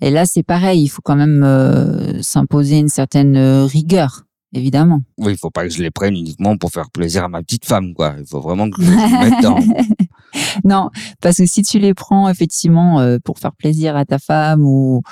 Et 0.00 0.10
là, 0.10 0.26
c'est 0.26 0.42
pareil, 0.42 0.82
il 0.82 0.88
faut 0.88 1.02
quand 1.02 1.16
même 1.16 1.42
euh, 1.42 2.22
s'imposer 2.22 2.78
une 2.78 2.88
certaine 2.88 3.36
euh, 3.36 3.64
rigueur, 3.64 4.22
évidemment. 4.52 5.02
Oui, 5.18 5.32
il 5.32 5.38
faut 5.38 5.50
pas 5.50 5.64
que 5.64 5.72
je 5.72 5.82
les 5.82 5.90
prenne 5.90 6.14
uniquement 6.14 6.56
pour 6.56 6.70
faire 6.70 6.90
plaisir 6.90 7.24
à 7.24 7.28
ma 7.28 7.42
petite 7.42 7.64
femme, 7.64 7.94
quoi. 7.94 8.14
Il 8.18 8.26
faut 8.26 8.40
vraiment 8.40 8.70
que 8.70 8.82
je 8.82 8.90
me 8.90 9.30
mette 9.30 9.42
dans. 9.42 9.58
non, 10.64 10.90
parce 11.20 11.38
que 11.38 11.46
si 11.46 11.62
tu 11.62 11.78
les 11.78 11.94
prends 11.94 12.28
effectivement 12.28 13.00
euh, 13.00 13.18
pour 13.22 13.38
faire 13.38 13.52
plaisir 13.52 13.96
à 13.96 14.04
ta 14.04 14.18
femme 14.18 14.62
ou 14.64 15.02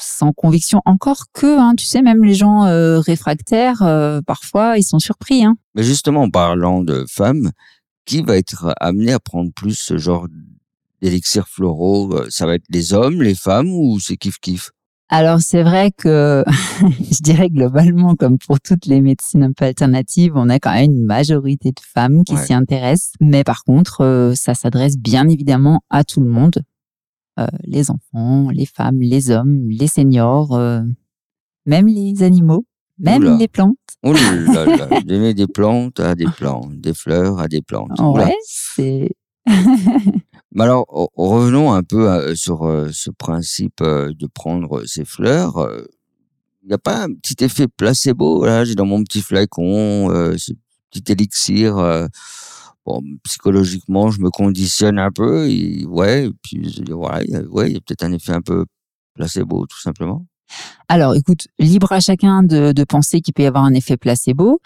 sans 0.00 0.32
conviction, 0.32 0.82
encore 0.84 1.26
que, 1.32 1.58
hein, 1.58 1.74
tu 1.76 1.86
sais, 1.86 2.02
même 2.02 2.24
les 2.24 2.34
gens 2.34 2.64
euh, 2.64 2.98
réfractaires, 2.98 4.20
parfois, 4.26 4.76
ils 4.76 4.82
sont 4.82 4.98
surpris. 4.98 5.44
Hein. 5.44 5.56
Mais 5.74 5.84
justement, 5.84 6.22
en 6.22 6.30
parlant 6.30 6.82
de 6.82 7.04
femmes, 7.08 7.52
qui 8.08 8.22
va 8.22 8.36
être 8.36 8.74
amené 8.80 9.12
à 9.12 9.20
prendre 9.20 9.52
plus 9.52 9.78
ce 9.78 9.98
genre 9.98 10.26
d'élixirs 11.02 11.46
floraux 11.48 12.22
Ça 12.30 12.46
va 12.46 12.54
être 12.54 12.64
les 12.70 12.94
hommes, 12.94 13.22
les 13.22 13.34
femmes 13.34 13.68
ou 13.70 14.00
c'est 14.00 14.14
kiff-kiff 14.16 14.70
alors 15.10 15.40
c'est 15.40 15.62
vrai 15.62 15.90
que 15.90 16.44
je 16.82 17.22
dirais 17.22 17.48
globalement, 17.48 18.14
comme 18.14 18.36
pour 18.36 18.60
toutes 18.60 18.84
les 18.84 19.00
médecines 19.00 19.42
un 19.42 19.52
peu 19.52 19.64
alternatives, 19.64 20.32
on 20.36 20.50
a 20.50 20.58
quand 20.58 20.74
même 20.74 20.90
une 20.92 21.02
majorité 21.06 21.70
de 21.70 21.80
femmes 21.82 22.24
qui 22.24 22.34
Ouais. 22.34 22.44
s'y 22.44 22.52
intéressent. 22.52 23.14
Mais 23.18 23.42
par 23.42 23.64
contre, 23.64 24.02
euh, 24.02 24.34
ça 24.34 24.52
s'adresse 24.52 24.98
bien 24.98 25.26
évidemment 25.26 25.80
à 25.88 26.04
tout 26.04 26.20
le 26.20 26.28
monde. 26.28 26.60
Euh, 27.40 27.46
les 27.64 27.90
enfants, 27.90 28.50
les 28.50 28.66
femmes, 28.66 29.00
les 29.00 29.30
hommes, 29.30 29.66
les 29.70 29.86
seniors, 29.88 30.54
euh, 30.54 30.82
même 31.64 31.86
les 31.86 32.22
animaux, 32.22 32.66
même 32.98 33.22
Oula. 33.22 33.36
les 33.38 33.48
plantes. 33.48 33.76
Oh 34.02 34.12
là 34.12 34.64
là, 34.64 35.00
donner 35.04 35.34
des 35.34 35.46
plantes 35.46 35.98
à 36.00 36.14
des 36.14 36.26
plantes, 36.26 36.80
des 36.80 36.94
fleurs 36.94 37.38
à 37.40 37.48
des 37.48 37.62
plantes. 37.62 37.98
Oula. 37.98 38.26
Ouais, 38.26 38.36
c'est 38.44 39.10
Mais 40.52 40.64
alors, 40.64 40.84
re- 40.88 41.08
revenons 41.16 41.72
un 41.72 41.82
peu 41.82 42.10
à- 42.10 42.34
sur 42.34 42.64
euh, 42.66 42.88
ce 42.92 43.10
principe 43.10 43.80
euh, 43.80 44.12
de 44.14 44.26
prendre 44.26 44.84
ces 44.86 45.04
fleurs. 45.04 45.58
Euh, 45.58 45.84
Il 46.62 46.68
n'y 46.68 46.74
a 46.74 46.78
pas 46.78 47.04
un 47.04 47.14
petit 47.14 47.42
effet 47.44 47.66
placebo 47.68 48.44
là 48.44 48.64
J'ai 48.64 48.74
dans 48.74 48.84
mon 48.86 49.02
petit 49.02 49.22
flacon 49.22 50.10
euh, 50.10 50.36
ce 50.36 50.52
petit 50.90 51.12
élixir. 51.12 51.78
euh, 51.78 52.06
bon, 52.84 53.02
psychologiquement, 53.24 54.10
je 54.10 54.20
me 54.20 54.30
conditionne 54.30 54.98
un 54.98 55.10
peu. 55.10 55.48
Et, 55.50 55.84
ouais, 55.86 56.26
et 56.26 56.30
puis 56.42 56.68
je 56.70 56.82
dis, 56.82 56.92
ouais, 56.92 57.24
il 57.24 57.72
y 57.72 57.76
a 57.76 57.80
peut-être 57.80 58.02
un 58.04 58.12
effet 58.12 58.32
un 58.32 58.42
peu 58.42 58.64
placebo, 59.14 59.66
tout 59.66 59.80
simplement. 59.80 60.26
Alors, 60.88 61.14
écoute, 61.14 61.48
libre 61.58 61.92
à 61.92 62.00
chacun 62.00 62.42
de, 62.42 62.84
penser 62.84 63.20
qu'il 63.20 63.34
peut 63.34 63.42
y 63.42 63.46
avoir 63.46 63.64
un 63.64 63.74
effet 63.74 63.96
placebo. 63.96 64.60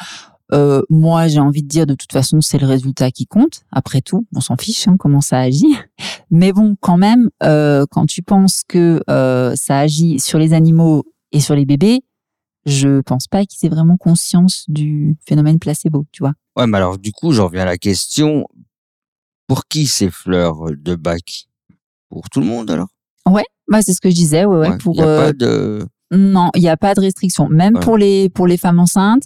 Euh, 0.53 0.83
moi, 0.90 1.29
j'ai 1.29 1.40
envie 1.40 1.62
de 1.62 1.68
dire, 1.68 1.87
de 1.87 1.95
toute 1.95 2.12
façon, 2.12 2.40
c'est 2.40 2.59
le 2.59 2.66
résultat 2.66 3.11
qui 3.11 3.27
compte. 3.27 3.62
Après 3.73 4.03
tout, 4.03 4.27
on 4.35 4.40
s'en 4.40 4.57
fiche 4.57 4.87
hein, 4.87 4.97
comment 4.99 5.21
ça 5.21 5.38
agit. 5.38 5.75
Mais 6.31 6.53
bon, 6.53 6.77
quand 6.81 6.99
même, 6.99 7.31
euh, 7.42 7.87
quand 7.90 8.07
tu 8.07 8.23
penses 8.23 8.62
que 8.68 9.03
euh, 9.09 9.55
ça 9.57 9.79
agit 9.79 10.21
sur 10.21 10.38
les 10.38 10.53
animaux 10.53 11.05
et 11.33 11.40
sur 11.40 11.55
les 11.55 11.64
bébés, 11.64 12.03
je 12.66 13.01
pense 13.01 13.27
pas 13.27 13.45
qu'ils 13.45 13.66
aient 13.66 13.75
vraiment 13.75 13.97
conscience 13.97 14.64
du 14.68 15.16
phénomène 15.27 15.59
placebo, 15.59 16.07
tu 16.12 16.23
vois. 16.23 16.35
Ouais, 16.57 16.66
mais 16.66 16.77
alors 16.77 16.99
du 16.99 17.12
coup, 17.12 17.33
j'en 17.33 17.47
reviens 17.47 17.62
à 17.62 17.66
la 17.66 17.79
question. 17.79 18.47
Pour 19.49 19.66
qui 19.66 19.87
ces 19.87 20.11
fleurs 20.11 20.71
de 20.71 20.95
bac? 20.95 21.49
Pour 22.09 22.31
tout 22.31 22.40
le 22.40 22.47
monde 22.47 22.71
alors? 22.71 22.88
Bah, 23.69 23.81
c'est 23.81 23.95
ce 23.95 24.01
que 24.03 24.11
je 24.11 24.15
disais, 24.15 24.45
ouais, 24.45 24.59
ouais, 24.59 24.69
Ouais, 24.71 24.77
pour 24.79 24.95
Il 24.95 24.99
n'y 24.99 25.03
a 25.05 25.07
euh, 25.09 25.27
pas 25.27 25.33
de... 25.33 25.87
Non, 26.15 26.51
il 26.55 26.61
n'y 26.61 26.69
a 26.69 26.77
pas 26.77 26.93
de 26.95 27.01
restriction. 27.01 27.49
Même 27.49 27.77
Ouais. 27.77 27.81
pour 27.81 27.97
les 27.97 28.29
pour 28.29 28.47
les 28.47 28.59
femmes 28.59 28.79
enceintes, 28.79 29.23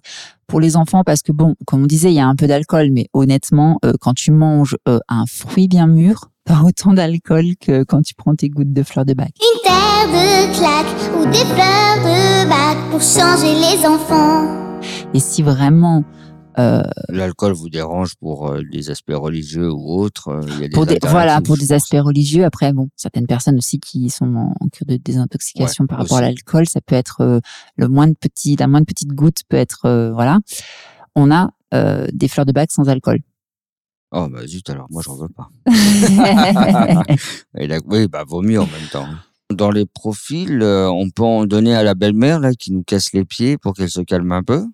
pour 0.46 0.60
les 0.60 0.76
enfants, 0.76 1.02
parce 1.04 1.22
que 1.22 1.32
bon, 1.32 1.56
comme 1.66 1.82
on 1.82 1.86
disait, 1.86 2.12
il 2.12 2.14
y 2.14 2.20
a 2.20 2.28
un 2.28 2.36
peu 2.36 2.46
d'alcool, 2.46 2.90
mais 2.92 3.08
honnêtement, 3.12 3.78
euh, 3.84 3.94
quand 4.00 4.14
tu 4.14 4.30
manges 4.30 4.76
euh, 4.88 5.00
un 5.08 5.24
fruit 5.26 5.66
bien 5.66 5.88
mûr, 5.88 6.28
pas 6.44 6.60
autant 6.64 6.92
d'alcool 6.94 7.56
que 7.60 7.82
quand 7.82 8.02
tu 8.02 8.14
prends 8.14 8.36
tes 8.36 8.48
gouttes 8.48 8.72
de 8.72 8.82
fleurs 8.84 9.04
de 9.04 9.14
bac. 9.14 9.30
Une 9.40 9.62
terre 9.64 10.06
de 10.06 10.56
claques 10.56 11.18
ou 11.18 11.24
des 11.26 11.44
fleurs 11.44 11.96
de 12.04 12.48
bac 12.48 12.76
pour 12.92 13.00
changer 13.00 13.52
les 13.54 13.84
enfants. 13.84 14.46
Et 15.12 15.18
si 15.18 15.42
vraiment 15.42 16.04
euh, 16.58 16.82
L'alcool 17.08 17.52
vous 17.52 17.68
dérange 17.68 18.14
pour 18.16 18.48
euh, 18.48 18.62
des 18.70 18.90
aspects 18.90 19.12
religieux 19.14 19.70
ou 19.70 20.00
autres 20.00 20.28
euh, 20.28 20.40
il 20.46 20.60
y 20.60 20.64
a 20.64 20.68
des 20.68 20.74
pour 20.74 20.86
des 20.86 20.98
voilà 21.02 21.34
alternatives, 21.34 21.46
pour 21.46 21.56
des 21.58 21.72
aspects 21.72 21.98
religieux, 22.00 22.44
après 22.44 22.72
bon, 22.72 22.88
certaines 22.96 23.26
personnes 23.26 23.58
aussi 23.58 23.78
qui 23.78 24.08
sont 24.08 24.34
en, 24.34 24.54
en 24.58 24.68
cure 24.68 24.86
de 24.86 24.96
désintoxication 24.96 25.84
Ouais, 25.84 25.88
par 25.88 25.98
rapport 25.98 26.18
à 26.18 26.22
l'alcool, 26.22 26.66
ça 26.66 26.80
peut 26.80 26.94
être 26.94 27.20
euh, 27.20 27.40
le 27.76 27.88
moins 27.88 28.08
de 28.08 28.14
petit, 28.14 28.56
la 28.56 28.66
moindre 28.68 28.86
petite 28.86 29.12
goutte 29.12 29.40
peut 29.48 29.56
être 29.56 29.84
euh, 29.84 30.12
voilà. 30.12 30.38
On 31.14 31.30
a 31.30 31.50
euh, 31.74 32.06
des 32.12 32.28
fleurs 32.28 32.46
de 32.46 32.52
bac 32.52 32.70
sans 32.70 32.88
alcool. 32.88 33.18
Oh 34.12 34.28
bah 34.30 34.46
zut 34.46 34.70
alors, 34.70 34.86
moi 34.90 35.02
j'en 35.04 35.16
veux 35.16 35.28
pas. 35.28 35.48
Et 37.58 37.66
là, 37.66 37.78
oui, 37.86 38.06
bah 38.08 38.24
vaut 38.26 38.42
mieux 38.42 38.60
en 38.60 38.66
même 38.66 38.88
temps. 38.90 39.08
Dans 39.52 39.70
les 39.70 39.84
profils, 39.84 40.62
euh, 40.62 40.88
on 40.90 41.10
peut 41.10 41.22
en 41.22 41.44
donner 41.44 41.74
à 41.74 41.82
la 41.82 41.94
belle-mère 41.94 42.40
là 42.40 42.52
qui 42.54 42.72
nous 42.72 42.82
casse 42.82 43.12
les 43.12 43.24
pieds 43.24 43.58
pour 43.58 43.74
qu'elle 43.74 43.90
se 43.90 44.00
calme 44.00 44.32
un 44.32 44.42
peu? 44.42 44.64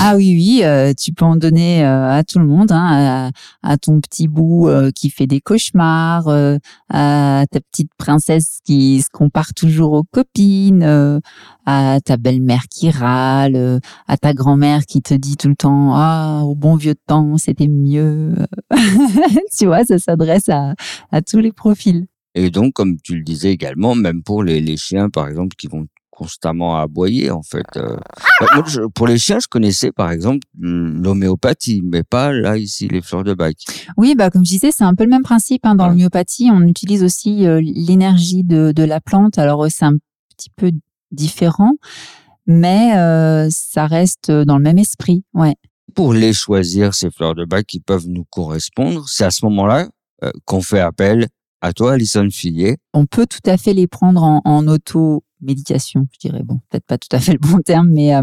Ah 0.00 0.14
oui, 0.16 0.34
oui, 0.34 0.60
euh, 0.64 0.92
tu 0.92 1.12
peux 1.12 1.24
en 1.24 1.36
donner 1.36 1.84
euh, 1.84 2.10
à 2.10 2.24
tout 2.24 2.38
le 2.38 2.46
monde, 2.46 2.72
hein, 2.72 3.30
à, 3.62 3.76
ton 3.76 4.00
petit 4.00 4.28
bout 4.28 4.68
euh, 4.68 4.90
qui 4.90 5.10
fait 5.10 5.26
des 5.26 5.40
cauchemars, 5.40 6.28
euh, 6.28 6.58
à 6.90 7.44
ta 7.50 7.60
petite 7.60 7.90
princesse 7.96 8.58
qui 8.64 9.02
se 9.02 9.08
compare 9.12 9.54
toujours 9.54 9.92
aux 9.92 10.02
copines, 10.04 10.82
euh, 10.82 11.20
à 11.66 11.98
ta 12.04 12.16
belle-mère 12.16 12.64
qui 12.70 12.90
râle, 12.90 13.56
euh, 13.56 13.78
à 14.08 14.16
ta 14.16 14.34
grand-mère 14.34 14.86
qui 14.86 15.00
te 15.00 15.14
dit 15.14 15.36
tout 15.36 15.48
le 15.48 15.56
temps 15.56 15.92
ah 15.94 16.42
au 16.44 16.54
bon 16.54 16.76
vieux 16.76 16.94
temps 17.06 17.38
c'était 17.38 17.68
mieux. 17.68 18.34
tu 19.58 19.66
vois, 19.66 19.84
ça 19.84 19.98
s'adresse 19.98 20.48
à, 20.48 20.74
à 21.12 21.22
tous 21.22 21.38
les 21.38 21.52
profils. 21.52 22.06
Et 22.34 22.50
donc, 22.50 22.72
comme 22.72 22.96
tu 23.00 23.16
le 23.16 23.22
disais 23.22 23.52
également, 23.52 23.94
même 23.94 24.22
pour 24.22 24.42
les, 24.42 24.60
les 24.60 24.76
chiens, 24.76 25.08
par 25.08 25.28
exemple, 25.28 25.54
qui 25.56 25.68
vont 25.68 25.86
constamment 26.16 26.76
aboyer, 26.76 27.30
en 27.32 27.42
fait. 27.42 27.66
euh. 27.76 27.96
Moi, 28.54 28.64
je- 28.68 28.82
pour 28.94 29.06
les 29.08 29.18
chiens, 29.18 29.38
je 29.40 29.48
connaissais, 29.48 29.90
par 29.90 30.10
exemple, 30.12 30.46
l'homéopathie, 30.58 31.82
mais 31.84 32.02
pas 32.04 32.32
là, 32.32 32.56
ici, 32.56 32.88
les 32.88 33.02
fleurs 33.02 33.24
de 33.24 33.34
bac. 33.34 33.56
Oui, 33.96 34.14
bah 34.14 34.30
comme 34.30 34.44
je 34.44 34.50
disais, 34.50 34.70
c'est 34.70 34.84
un 34.84 34.94
peu 34.94 35.04
le 35.04 35.10
même 35.10 35.22
principe. 35.22 35.66
Hein. 35.66 35.74
Dans 35.74 35.84
Ouais. 35.84 35.90
l'homéopathie, 35.90 36.50
on 36.52 36.62
utilise 36.62 37.02
aussi 37.02 37.46
euh, 37.46 37.60
l'énergie 37.62 38.44
de, 38.44 38.72
de 38.72 38.82
la 38.84 39.00
plante. 39.00 39.38
Alors 39.38 39.64
euh, 39.64 39.68
c'est 39.70 39.84
un 39.84 39.96
petit 40.36 40.50
peu 40.56 40.70
différent, 41.10 41.72
mais 42.46 42.96
euh, 42.96 43.48
ça 43.50 43.86
reste 43.86 44.30
dans 44.30 44.56
le 44.58 44.62
même 44.62 44.78
esprit. 44.78 45.24
Ouais. 45.34 45.54
Pour 45.94 46.12
les 46.12 46.32
choisir, 46.32 46.94
ces 46.94 47.10
fleurs 47.10 47.34
de 47.34 47.44
bac 47.44 47.66
qui 47.66 47.80
peuvent 47.80 48.06
nous 48.08 48.24
correspondre, 48.30 49.04
c'est 49.08 49.24
à 49.24 49.30
ce 49.30 49.44
moment-là 49.46 49.88
euh, 50.22 50.30
qu'on 50.44 50.60
fait 50.62 50.80
appel 50.80 51.28
à 51.60 51.72
toi, 51.72 51.92
Alison 51.94 52.28
Fillet. 52.30 52.76
On 52.92 53.06
peut 53.06 53.26
tout 53.26 53.48
à 53.50 53.56
fait 53.56 53.72
les 53.74 53.86
prendre 53.86 54.22
en, 54.22 54.42
en 54.44 54.66
auto-méditation, 55.40 56.06
je 56.12 56.18
dirais. 56.28 56.42
Bon, 56.42 56.60
peut-être 56.70 56.86
pas 56.86 56.98
tout 56.98 57.08
à 57.12 57.18
fait 57.18 57.32
le 57.32 57.38
bon 57.38 57.58
terme, 57.60 57.88
mais 57.90 58.14
euh, 58.14 58.22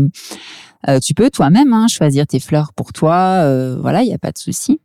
euh, 0.87 0.99
tu 0.99 1.13
peux 1.13 1.29
toi-même 1.29 1.73
hein, 1.73 1.87
choisir 1.87 2.27
tes 2.27 2.39
fleurs 2.39 2.73
pour 2.73 2.93
toi. 2.93 3.43
euh, 3.43 3.77
voilà, 3.79 4.03
il 4.03 4.07
n'y 4.07 4.13
a 4.13 4.19
pas 4.19 4.31
de 4.31 4.37
souci. 4.37 4.79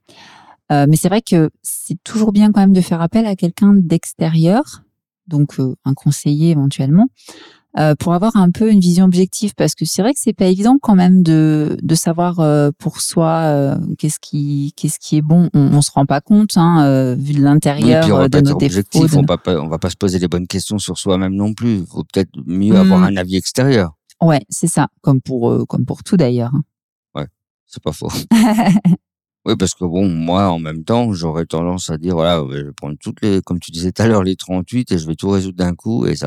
Euh, 0.73 0.87
mais 0.89 0.97
c'est 0.97 1.09
vrai 1.09 1.23
que 1.23 1.51
c'est 1.63 2.03
toujours 2.03 2.33
bien 2.33 2.51
quand 2.51 2.61
même 2.61 2.73
de 2.73 2.81
faire 2.81 3.01
appel 3.01 3.25
à 3.27 3.37
quelqu'un 3.37 3.73
d'extérieur, 3.75 4.83
donc 5.29 5.61
euh, 5.61 5.77
un 5.85 5.95
conseiller 5.95 6.51
éventuellement, 6.51 7.07
euh, 7.79 7.95
pour 7.95 8.15
avoir 8.15 8.37
un 8.37 8.51
peu 8.51 8.71
une 8.71 8.81
vision 8.81 9.05
objective, 9.05 9.55
parce 9.57 9.75
que 9.75 9.85
c'est 9.85 10.03
vrai 10.03 10.13
que 10.13 10.19
c'est 10.21 10.33
pas 10.33 10.47
évident 10.47 10.77
quand 10.81 10.95
même 10.95 11.23
de, 11.23 11.77
de 11.83 11.95
savoir 11.95 12.41
euh, 12.41 12.71
pour 12.79 13.01
soi 13.01 13.29
euh, 13.45 13.79
qu'est-ce 13.99 14.19
qui 14.21 14.73
qu'est-ce 14.77 14.99
qui 14.99 15.17
est 15.17 15.23
bon. 15.23 15.51
On, 15.55 15.75
on 15.75 15.83
se 15.83 15.91
rend 15.91 16.07
pas 16.07 16.21
compte, 16.21 16.57
hein, 16.57 16.85
euh, 16.87 17.15
vu 17.19 17.35
de 17.35 17.43
l'intérieur 17.43 18.05
euh, 18.17 18.29
de 18.29 18.41
nos 18.41 18.57
défauts. 18.57 19.07
de 19.07 19.17
on 19.17 19.23
va 19.23 19.37
pas, 19.39 19.61
on 19.61 19.69
va 19.69 19.79
pas 19.79 19.91
se 19.91 19.97
poser 19.97 20.19
les 20.19 20.29
bonnes 20.29 20.47
questions 20.47 20.79
sur 20.79 20.97
soi-même 20.99 21.35
non 21.35 21.53
plus. 21.55 21.79
Il 21.81 21.87
faut 21.87 22.05
peut-être 22.05 22.31
mieux 22.47 22.75
Hmm. 22.75 22.77
avoir 22.79 23.03
un 23.05 23.17
avis 23.17 23.37
extérieur. 23.37 23.93
Ouais, 24.23 24.41
c'est 24.49 24.67
ça, 24.69 24.89
comme 25.03 25.21
pour 25.21 25.51
euh, 25.51 25.65
comme 25.67 25.85
pour 25.85 26.03
tout 26.03 26.17
d'ailleurs. 26.17 26.53
C'est 27.69 27.83
pas 27.83 27.91
faux. 27.93 28.09
Oui, 29.47 29.55
parce 29.57 29.75
que 29.75 29.85
bon, 29.85 30.09
moi, 30.09 30.49
en 30.51 30.59
même 30.59 30.83
temps, 30.83 31.13
j'aurais 31.13 31.47
tendance 31.47 31.89
à 31.89 31.99
dire, 31.99 32.15
voilà, 32.15 32.45
je 32.51 32.57
vais 32.65 32.73
prendre 32.73 32.97
toutes 33.01 33.23
les, 33.23 33.41
comme 33.43 33.61
tu 33.61 33.71
disais 33.71 33.93
tout 33.93 34.03
à 34.03 34.09
l'heure, 34.09 34.25
les 34.25 34.35
38 34.35 34.91
et 34.91 34.99
je 34.99 35.07
vais 35.07 35.15
tout 35.15 35.29
résoudre 35.31 35.57
d'un 35.57 35.73
coup 35.73 36.05
et 36.05 36.17
ça. 36.17 36.27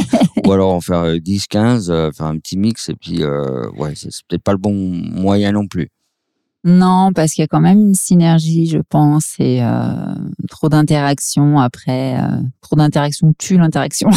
ou 0.46 0.52
alors 0.52 0.72
en 0.72 0.80
faire 0.80 1.00
euh, 1.00 1.18
10, 1.18 1.48
15, 1.48 1.90
euh, 1.90 2.12
faire 2.12 2.26
un 2.26 2.38
petit 2.38 2.56
mix 2.56 2.88
et 2.88 2.94
puis, 2.94 3.24
euh, 3.24 3.68
ouais, 3.76 3.94
c'est 3.96 4.10
peut-être 4.28 4.44
pas 4.44 4.52
le 4.52 4.58
bon 4.58 4.72
moyen 4.72 5.50
non 5.50 5.66
plus. 5.66 5.88
Non, 6.62 7.10
parce 7.12 7.32
qu'il 7.32 7.42
y 7.42 7.44
a 7.44 7.48
quand 7.48 7.60
même 7.60 7.80
une 7.80 7.94
synergie, 7.94 8.66
je 8.66 8.78
pense, 8.88 9.34
et 9.40 9.64
euh, 9.64 10.14
trop 10.48 10.68
d'interaction 10.68 11.58
après. 11.58 12.20
euh, 12.20 12.40
trop 12.60 12.76
d'interaction 12.76 13.32
tue 13.36 13.56
l'interaction. 13.58 14.10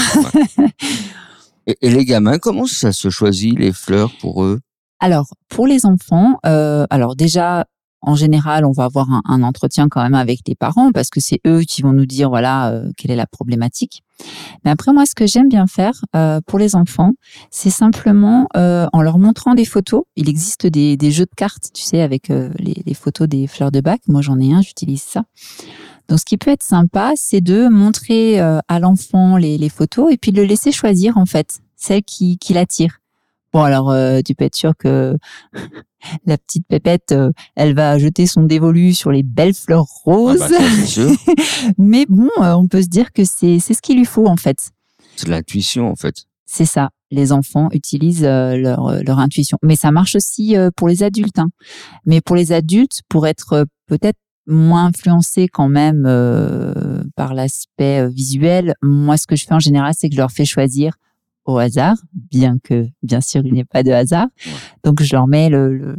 Et, 1.66 1.78
et 1.82 1.89
les 1.89 2.04
gamins, 2.06 2.38
comment 2.39 2.66
ça 2.68 2.92
se 2.92 3.10
choisit 3.10 3.58
les 3.58 3.72
fleurs 3.72 4.12
pour 4.20 4.44
eux? 4.44 4.60
Alors, 5.00 5.28
pour 5.50 5.66
les 5.68 5.86
enfants, 5.86 6.38
euh, 6.46 6.86
alors 6.89 7.16
déjà, 7.16 7.66
en 8.04 8.16
général, 8.16 8.66
on 8.66 8.72
va 8.72 8.86
avoir 8.86 9.10
un, 9.12 9.22
un 9.26 9.44
entretien 9.44 9.88
quand 9.89 10.04
même 10.04 10.13
avec 10.13 10.42
les 10.48 10.56
parents 10.56 10.92
parce 10.92 11.10
que 11.10 11.20
c'est 11.20 11.39
eux 11.48 11.62
qui 11.62 11.82
vont 11.82 11.94
nous 11.94 12.06
dire 12.06 12.30
voilà 12.30 12.70
euh, 12.70 12.92
quelle 12.98 13.12
est 13.12 13.16
la 13.16 13.28
problématique. 13.28 14.04
Mais 14.63 14.72
après, 14.72 14.94
moi, 14.94 15.06
ce 15.06 15.16
que 15.16 15.26
j'aime 15.26 15.50
bien 15.50 15.68
faire 15.68 15.94
euh, 16.16 16.39
pour 16.46 16.60
les 16.60 16.76
enfants, 16.76 17.13
c'est 17.50 17.70
simplement 17.70 18.48
euh, 18.56 18.88
en 18.94 19.02
leur 19.02 19.18
montrant 19.18 19.56
des 19.56 19.66
photos. 19.66 20.04
Il 20.16 20.30
existe 20.30 20.68
des, 20.68 20.98
des 20.98 21.12
jeux 21.12 21.26
de 21.26 21.36
cartes, 21.36 21.70
tu 21.74 21.82
sais, 21.82 22.02
avec 22.02 22.30
euh, 22.30 22.50
les, 22.60 22.82
les 22.86 22.94
photos 22.94 23.28
des 23.28 23.48
fleurs 23.48 23.72
de 23.72 23.82
bac. 23.82 24.02
Moi, 24.08 24.22
j'en 24.22 24.39
ai 24.39 24.54
un, 24.54 24.62
j'utilise 24.62 25.02
ça. 25.02 25.24
Donc, 26.10 26.20
ce 26.20 26.26
qui 26.26 26.38
peut 26.38 26.52
être 26.52 26.63
sympa, 26.63 27.13
c'est 27.16 27.42
de 27.42 27.68
montrer 27.68 28.39
euh, 28.39 28.60
à 28.68 28.80
l'enfant 28.80 29.38
les, 29.38 29.58
les 29.58 29.70
photos 29.70 30.12
et 30.12 30.18
puis 30.18 30.32
de 30.32 30.38
le 30.42 30.48
laisser 30.48 30.72
choisir 30.72 31.18
en 31.18 31.26
fait 31.26 31.60
celle 31.76 32.04
qui, 32.04 32.38
qui 32.38 32.54
l'attire. 32.54 33.00
Bon, 33.54 33.62
alors, 33.62 33.92
euh, 33.92 34.22
tu 34.26 34.34
peux 34.36 34.46
être 34.46 34.56
sûr 34.56 34.74
que 34.78 35.16
la 36.26 36.38
petite 36.38 36.66
pépette, 36.68 37.12
euh, 37.12 37.32
elle 37.56 37.76
va 37.76 37.98
jeter 38.00 38.26
son 38.26 38.44
dévolu 38.44 38.94
sur 38.94 39.12
les 39.12 39.24
belles 39.24 39.54
fleurs 39.54 39.86
Ah 39.89 40.02
roses. 40.06 40.39
bah, 40.39 40.86
sûr. 40.86 41.12
Mais 41.78 42.06
bon, 42.10 42.30
euh, 42.42 42.54
on 42.54 42.68
peut 42.68 42.82
se 42.82 42.88
dire 42.88 43.12
que 43.13 43.24
c'est 43.26 43.60
c'est 43.60 43.74
ce 43.74 43.82
qu'il 43.82 43.98
lui 43.98 44.06
faut 44.06 44.28
en 44.28 44.38
fait. 44.38 44.72
C'est 45.16 45.28
l'intuition, 45.28 45.89
en 45.92 45.96
fait. 45.96 46.26
C'est 46.46 46.66
ça. 46.66 46.89
Les 47.12 47.32
enfants 47.32 47.70
utilisent 47.72 48.26
euh, 48.26 48.58
leur, 48.58 49.04
leur 49.04 49.20
intuition. 49.20 49.58
Mais 49.62 49.76
ça 49.76 49.92
marche 49.92 50.16
aussi 50.16 50.56
pour 50.76 50.88
les 50.88 51.04
adultes. 51.04 51.38
hein. 51.38 51.50
Mais 52.08 52.22
pour 52.22 52.36
les 52.36 52.52
adultes, 52.52 53.02
pour 53.10 53.28
être 53.28 53.66
peut-être 53.88 54.18
moins 54.48 54.86
influencé 54.88 55.48
quand 55.48 55.70
même 55.70 56.06
euh, 56.08 57.04
par 57.16 57.34
l'aspect 57.36 58.08
visuel, 58.10 58.74
moi, 58.82 59.16
ce 59.18 59.28
que 59.28 59.36
je 59.36 59.46
fais 59.46 59.54
en 59.54 59.60
général, 59.60 59.94
c'est 59.96 60.10
que 60.10 60.16
je 60.16 60.20
leur 60.20 60.32
fais 60.32 60.46
choisir 60.46 60.96
au 61.46 61.58
hasard, 61.58 61.98
bien 62.32 62.58
que, 62.64 62.88
bien 63.02 63.22
sûr, 63.22 63.42
il 63.46 63.54
n'y 63.54 63.60
ait 63.60 63.66
pas 63.66 63.84
de 63.84 63.92
hasard. 63.92 64.28
Donc, 64.84 65.02
je 65.02 65.16
leur 65.16 65.28
mets 65.28 65.50
le, 65.50 65.78
le, 65.78 65.96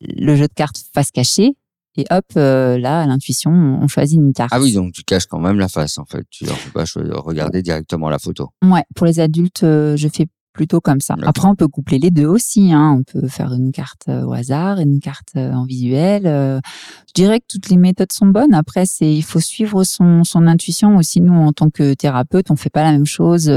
le 0.00 0.36
jeu 0.36 0.48
de 0.48 0.54
cartes 0.54 0.82
face 0.94 1.10
cachée. 1.10 1.56
Et 1.96 2.04
hop, 2.10 2.24
euh, 2.36 2.78
là, 2.78 3.00
à 3.00 3.06
l'intuition, 3.06 3.50
on 3.50 3.88
choisit 3.88 4.20
une 4.20 4.32
carte. 4.32 4.50
Ah 4.52 4.60
oui, 4.60 4.72
donc 4.72 4.92
tu 4.92 5.02
caches 5.02 5.26
quand 5.26 5.40
même 5.40 5.58
la 5.58 5.68
face, 5.68 5.98
en 5.98 6.04
fait. 6.04 6.24
Tu 6.30 6.44
leur 6.44 6.56
fais 6.56 6.70
pas 6.70 6.84
regarder 7.20 7.60
directement 7.60 8.08
la 8.08 8.20
photo. 8.20 8.50
Ouais, 8.64 8.84
pour 8.94 9.04
les 9.06 9.18
adultes, 9.18 9.64
euh, 9.64 9.96
je 9.96 10.06
fais 10.06 10.28
plutôt 10.58 10.80
comme 10.80 11.00
ça. 11.00 11.14
Après, 11.22 11.46
on 11.46 11.54
peut 11.54 11.68
coupler 11.68 12.00
les 12.00 12.10
deux 12.10 12.26
aussi. 12.26 12.72
Hein. 12.72 12.96
On 12.98 13.02
peut 13.04 13.28
faire 13.28 13.52
une 13.52 13.70
carte 13.70 14.06
euh, 14.08 14.24
au 14.24 14.32
hasard, 14.32 14.80
une 14.80 14.98
carte 14.98 15.30
euh, 15.36 15.52
en 15.52 15.64
visuel. 15.64 16.26
euh. 16.26 16.58
Je 17.06 17.12
dirais 17.14 17.38
que 17.38 17.46
toutes 17.48 17.68
les 17.70 17.76
méthodes 17.76 18.10
sont 18.12 18.26
bonnes. 18.26 18.54
Après, 18.54 18.84
c'est 18.84 19.14
il 19.14 19.22
faut 19.22 19.38
suivre 19.38 19.84
son, 19.84 20.24
son 20.24 20.48
intuition 20.48 20.96
aussi. 20.96 21.20
Nous, 21.20 21.32
en 21.32 21.52
tant 21.52 21.70
que 21.70 21.94
thérapeute, 21.94 22.50
on 22.50 22.56
fait 22.56 22.70
pas 22.70 22.82
la 22.82 22.90
même 22.90 23.06
chose 23.06 23.48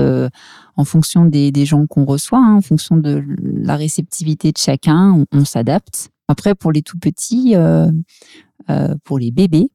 en 0.75 0.85
fonction 0.85 1.25
des, 1.25 1.51
des 1.51 1.65
gens 1.65 1.87
qu'on 1.87 2.05
reçoit, 2.05 2.37
hein, 2.39 2.57
en 2.57 2.61
fonction 2.61 2.97
de 2.97 3.23
la 3.37 3.75
réceptivité 3.75 4.51
de 4.51 4.57
chacun. 4.59 5.25
On, 5.31 5.39
on 5.39 5.45
s'adapte. 5.45 6.09
Après, 6.27 6.53
pour 6.53 6.71
les 6.71 6.83
tout 6.83 6.99
petits, 6.99 7.55
euh, 7.55 7.91
euh, 8.69 8.95
pour 9.03 9.17
les 9.17 9.31
bébés, 9.31 9.69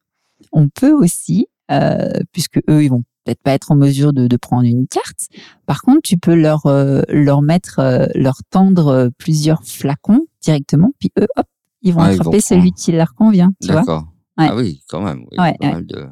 on 0.53 0.69
peut 0.69 0.93
aussi, 0.93 1.49
euh, 1.73 2.09
puisque 2.33 2.59
eux, 2.71 2.85
ils 2.85 2.89
vont 2.89 3.03
peut-être 3.27 3.43
pas 3.43 3.53
être 3.53 3.73
en 3.73 3.77
mesure 3.77 4.12
de, 4.12 4.29
de 4.29 4.37
prendre 4.37 4.65
une 4.65 4.87
carte. 4.87 5.29
Par 5.67 5.83
contre, 5.83 6.01
tu 6.05 6.17
peux 6.17 6.35
leur 6.35 6.65
euh, 6.67 7.03
leur 7.09 7.43
mettre, 7.43 7.81
euh, 7.81 8.07
leur 8.15 8.37
tendre 8.51 8.87
euh, 8.87 9.09
plusieurs 9.19 9.65
flacons 9.65 10.27
directement, 10.41 10.93
puis 11.01 11.11
eux, 11.19 11.27
hop, 11.37 11.47
ils 11.83 11.93
vont 11.93 12.01
Ah, 12.03 12.12
ils 12.12 12.17
vont 12.17 12.21
attraper 12.23 12.41
celui 12.41 12.73
qui 12.73 12.93
leur 12.93 13.15
convient. 13.15 13.53
D'accord. 13.62 14.07
Ouais. 14.39 14.47
Ah 14.51 14.55
oui, 14.57 14.81
quand 14.89 15.03
même. 15.03 15.25
oui, 15.33 15.39
Ouais, 15.39 15.57
de... 15.83 16.07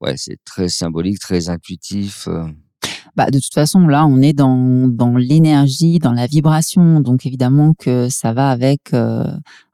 Ouais, 0.00 0.14
c'est 0.16 0.38
très 0.44 0.68
symbolique, 0.68 1.18
très 1.18 1.50
intuitif. 1.50 2.26
bah, 3.16 3.26
de 3.30 3.38
toute 3.38 3.52
façon, 3.52 3.80
là, 3.86 4.06
on 4.06 4.22
est 4.22 4.32
dans, 4.32 4.88
dans 4.88 5.16
l'énergie, 5.16 5.98
dans 5.98 6.12
la 6.12 6.26
vibration. 6.26 7.00
Donc, 7.00 7.26
évidemment 7.26 7.74
que 7.74 8.08
ça 8.08 8.32
va 8.32 8.50
avec, 8.50 8.94
euh, 8.94 9.24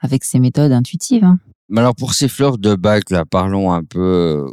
avec 0.00 0.24
ces 0.24 0.40
méthodes 0.40 0.72
intuitives. 0.72 1.22
hein. 1.22 1.38
Mais 1.68 1.80
alors 1.80 1.94
pour 1.96 2.14
ces 2.14 2.28
fleurs 2.28 2.58
de 2.58 2.74
bac, 2.76 3.10
là, 3.10 3.24
parlons 3.24 3.72
un 3.72 3.82
peu 3.84 4.46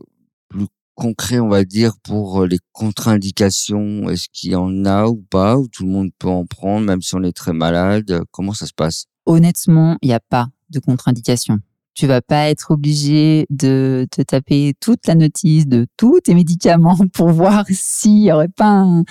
plus 0.50 0.66
concret, 0.96 1.40
on 1.40 1.50
va 1.50 1.64
dire, 1.64 1.94
pour 2.04 2.42
euh, 2.42 2.48
les 2.48 2.60
contre-indications? 2.72 4.10
Est-ce 4.10 4.28
qu'il 4.32 4.52
y 4.52 4.56
en 4.56 4.86
a 4.86 5.08
ou 5.08 5.24
pas 5.30 5.58
Ou 5.58 5.68
tout 5.68 5.84
le 5.84 5.92
monde 5.92 6.10
peut 6.20 6.30
en 6.30 6.46
prendre, 6.46 6.86
même 6.86 7.02
si 7.02 7.16
on 7.16 7.24
est 7.24 7.36
très 7.36 7.54
malade? 7.54 8.24
Comment 8.32 8.54
ça 8.54 8.66
se 8.66 8.74
passe? 8.74 9.06
Honnêtement, 9.26 9.98
il 10.02 10.08
n'y 10.08 10.14
a 10.14 10.20
pas 10.20 10.48
de 10.70 10.80
contre-indication. 10.80 11.60
Tu 11.96 12.08
vas 12.08 12.22
pas 12.22 12.50
être 12.50 12.72
obligé 12.72 13.46
de 13.52 14.08
te 14.10 14.24
taper 14.24 14.74
toute 14.80 15.06
la 15.06 15.14
notice 15.14 15.68
de 15.68 15.86
tous 15.96 16.22
tes 16.22 16.34
médicaments 16.34 16.98
pour 17.14 17.30
voir 17.30 17.66
s'il 17.70 18.24
y 18.24 18.32
aurait 18.32 18.48
pas 18.48 18.70
un- 18.70 19.04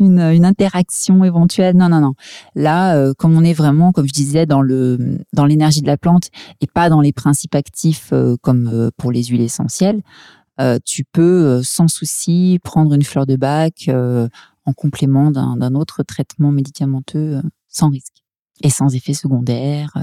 une, 0.00 0.44
interaction 0.44 1.22
éventuelle. 1.22 1.76
Non, 1.76 1.88
non, 1.88 2.00
non. 2.00 2.14
Là, 2.56 2.96
euh, 2.96 3.14
comme 3.16 3.36
on 3.36 3.44
est 3.44 3.52
vraiment, 3.52 3.92
comme 3.92 4.08
je 4.08 4.12
disais, 4.12 4.46
dans 4.46 4.62
le 4.62 5.20
dans 5.32 5.46
l'énergie 5.46 5.80
de 5.80 5.86
la 5.86 5.96
plante 5.96 6.30
et 6.60 6.66
pas 6.66 6.88
dans 6.88 7.00
les 7.00 7.12
principes 7.12 7.54
actifs 7.54 8.10
euh, 8.12 8.36
comme 8.42 8.90
pour 8.96 9.12
les 9.12 9.22
huiles 9.22 9.40
essentielles, 9.40 10.02
euh, 10.60 10.78
tu 10.84 11.04
peux 11.04 11.44
euh, 11.58 11.62
sans 11.62 11.88
souci 11.88 12.58
prendre 12.62 12.94
une 12.94 13.02
fleur 13.02 13.26
de 13.26 13.36
bac 13.36 13.86
euh, 13.88 14.28
en 14.64 14.72
complément 14.72 15.30
d'un 15.30 15.74
autre 15.74 16.02
traitement 16.02 16.50
médicamenteux 16.52 17.40
sans 17.68 17.90
risque 17.90 18.22
et 18.62 18.70
sans 18.70 18.94
effet 18.94 19.14
secondaire. 19.14 19.90
euh, 19.96 20.02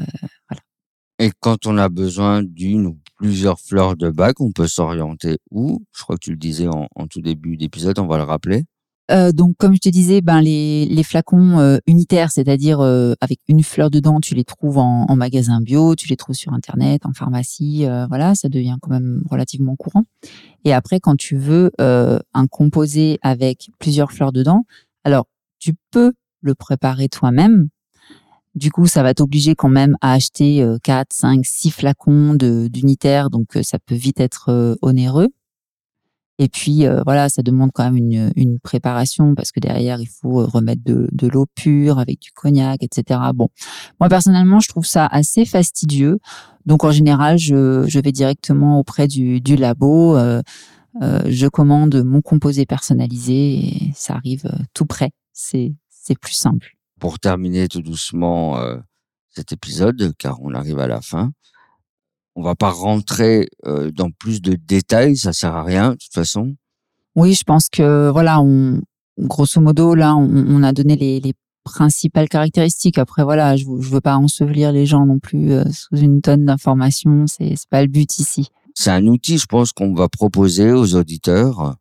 Et 1.20 1.32
quand 1.40 1.68
on 1.68 1.78
a 1.78 1.88
besoin 1.90 2.44
d'une 2.44 2.86
ou 2.88 3.00
plusieurs 3.16 3.60
fleurs 3.60 3.96
de 3.96 4.10
bac, 4.10 4.42
on 4.42 4.52
peut 4.52 4.68
s'orienter 4.68 5.38
où? 5.52 5.84
Je 5.96 6.02
crois 6.04 6.16
que 6.16 6.22
tu 6.26 6.32
le 6.32 6.38
disais 6.38 6.68
en, 6.68 6.88
en 6.96 7.08
tout 7.08 7.22
début 7.22 7.58
d'épisode, 7.58 8.00
on 8.00 8.08
va 8.08 8.18
le 8.18 8.24
rappeler. 8.24 8.66
Euh, 9.12 9.32
donc, 9.32 9.56
comme 9.58 9.74
je 9.76 9.80
te 9.80 9.90
disais, 9.90 10.22
ben 10.22 10.42
les, 10.42 10.86
les 10.86 11.04
flacons 11.04 11.60
euh, 11.60 11.78
unitaires, 11.86 12.32
c'est-à-dire 12.32 12.80
euh, 12.80 13.14
avec 13.20 13.40
une 13.48 13.62
fleur 13.62 13.90
dedans, 13.90 14.22
tu 14.22 14.36
les 14.36 14.46
trouves 14.46 14.78
en, 14.78 15.06
en, 15.10 15.16
magasin 15.16 15.60
bio, 15.62 15.96
tu 15.96 16.08
les 16.08 16.16
trouves 16.16 16.36
sur 16.36 16.54
internet, 16.54 17.06
en 17.06 17.14
pharmacie, 17.14 17.86
voilà, 18.08 18.36
ça 18.36 18.50
devient 18.50 18.78
quand 18.82 18.92
même 18.92 19.24
relativement 19.30 19.76
courant. 19.76 20.06
Et 20.64 20.74
après, 20.74 21.00
quand 21.00 21.16
tu 21.16 21.36
veux 21.36 21.72
un 21.80 22.48
composé 22.50 23.20
avec 23.22 23.70
plusieurs 23.80 24.12
fleurs 24.12 24.32
dedans, 24.32 24.66
alors 25.04 25.28
tu 25.60 25.74
peux 25.92 26.14
le 26.42 26.56
préparer 26.56 27.10
toi-même. 27.10 27.68
Du 28.56 28.72
coup, 28.72 28.88
ça 28.88 29.04
va 29.04 29.14
t'obliger 29.14 29.56
quand 29.56 29.70
même 29.70 29.96
à 30.02 30.14
acheter 30.14 30.66
4, 30.84 31.14
5, 31.14 31.46
6 31.46 31.72
flacons 31.72 32.36
d'unitaires, 32.36 33.30
donc 33.30 33.58
ça 33.62 33.78
peut 33.80 33.96
vite 33.96 34.20
être 34.20 34.78
onéreux. 34.82 35.30
Et 36.42 36.50
puis 36.50 36.88
euh, 36.88 37.04
voilà, 37.06 37.30
ça 37.30 37.44
demande 37.44 37.70
quand 37.72 37.84
même 37.84 38.32
une, 38.36 38.60
préparation 38.64 39.36
parce 39.36 39.52
que 39.52 39.60
derrière 39.60 40.02
il 40.02 40.08
faut 40.08 40.42
euh, 40.42 40.46
remettre 40.46 40.82
de, 40.84 41.28
l'eau 41.28 41.46
pure 41.54 42.00
avec 42.00 42.20
du 42.20 42.32
cognac, 42.32 42.82
etc. 42.82 43.20
Bon, 43.36 43.50
moi 44.00 44.10
personnellement, 44.10 44.60
je 44.60 44.68
trouve 44.68 44.88
ça 44.88 45.06
assez 45.06 45.46
fastidieux. 45.46 46.18
Donc 46.66 46.84
en 46.84 46.90
général, 46.90 47.38
je, 47.38 48.00
vais 48.00 48.12
directement 48.12 48.80
auprès 48.80 49.08
du, 49.08 49.40
labo. 49.56 50.18
Euh, 50.18 50.42
je 51.28 51.48
commande 51.48 52.04
mon 52.04 52.22
composé 52.22 52.66
personnalisé 52.66 53.60
et 53.60 53.92
ça 53.94 54.16
arrive 54.16 54.52
tout. 54.74 54.88
C'est 55.32 55.76
c'est 55.90 56.18
plus 56.18 56.34
simple. 56.34 56.76
Pour 57.00 57.20
terminer 57.20 57.68
tout 57.68 57.84
doucement 57.84 58.60
cet 59.30 59.52
épisode, 59.52 60.14
car 60.18 60.42
on 60.42 60.56
arrive 60.56 60.80
à 60.80 60.88
la 60.88 61.02
fin, 61.02 61.34
on 62.36 62.44
va 62.44 62.56
pas 62.56 62.70
rentrer 62.70 63.48
euh, 63.66 63.92
dans 63.92 64.10
plus 64.12 64.42
de 64.42 64.54
détails, 64.54 65.18
ça 65.18 65.34
sert 65.34 65.56
à 65.56 65.64
rien 65.64 65.92
de 65.92 65.96
toute 65.96 66.14
façon. 66.14 66.56
Oui, 67.16 67.34
je 67.34 67.44
pense 67.44 67.68
que 67.70 68.10
voilà, 68.10 68.42
on, 68.42 68.82
grosso 69.18 69.60
modo 69.60 69.96
là, 69.96 70.16
on, 70.16 70.64
a 70.64 70.72
donné 70.72 70.96
les, 70.96 71.20
les, 71.20 71.34
principales 71.64 72.28
caractéristiques. 72.28 72.98
Après 72.98 73.24
voilà, 73.24 73.56
je, 73.56 73.66
je 73.80 73.90
veux 73.90 74.02
pas 74.02 74.16
ensevelir 74.16 74.72
les 74.72 74.88
gens 74.88 75.06
non 75.06 75.20
plus 75.20 75.52
euh, 75.52 75.64
sous 75.72 75.96
une 75.96 76.20
tonne 76.22 76.46
d'informations. 76.46 77.26
C'est 77.28 77.54
c'est 77.56 77.70
pas 77.70 77.84
le 77.84 77.88
but 77.88 78.18
ici. 78.18 78.50
C'est 78.74 78.90
un 78.90 79.06
outil, 79.06 79.38
je 79.38 79.46
pense, 79.46 79.72
qu'on 79.72 79.94
va 79.94 80.10
proposer 80.10 80.72
aux 80.72 80.96
auditeurs 80.96 81.76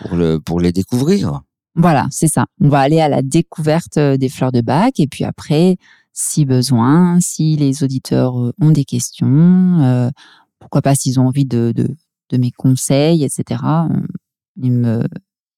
pour 0.00 0.16
le 0.16 0.40
pour 0.40 0.58
les 0.58 0.72
découvrir. 0.72 1.42
Voilà, 1.76 2.06
c'est 2.10 2.28
ça. 2.28 2.46
On 2.60 2.68
va 2.68 2.80
aller 2.80 3.00
à 3.00 3.08
la 3.08 3.22
découverte 3.22 3.96
euh, 3.96 4.16
des 4.16 4.28
fleurs 4.28 4.52
de 4.52 4.60
bac 4.60 4.98
et 4.98 5.06
puis 5.06 5.24
après 5.24 5.76
si 6.14 6.46
besoin, 6.46 7.18
si 7.20 7.56
les 7.56 7.82
auditeurs 7.82 8.40
euh, 8.40 8.52
ont 8.60 8.70
des 8.70 8.84
questions, 8.84 9.80
euh, 9.82 10.10
pourquoi 10.60 10.80
pas 10.80 10.94
s'ils 10.94 11.20
ont 11.20 11.26
envie 11.26 11.44
de, 11.44 11.72
de, 11.74 11.88
de, 12.30 12.36
mes 12.38 12.52
conseils, 12.52 13.24
etc. 13.24 13.60
Ils 14.56 14.72
me, 14.72 15.04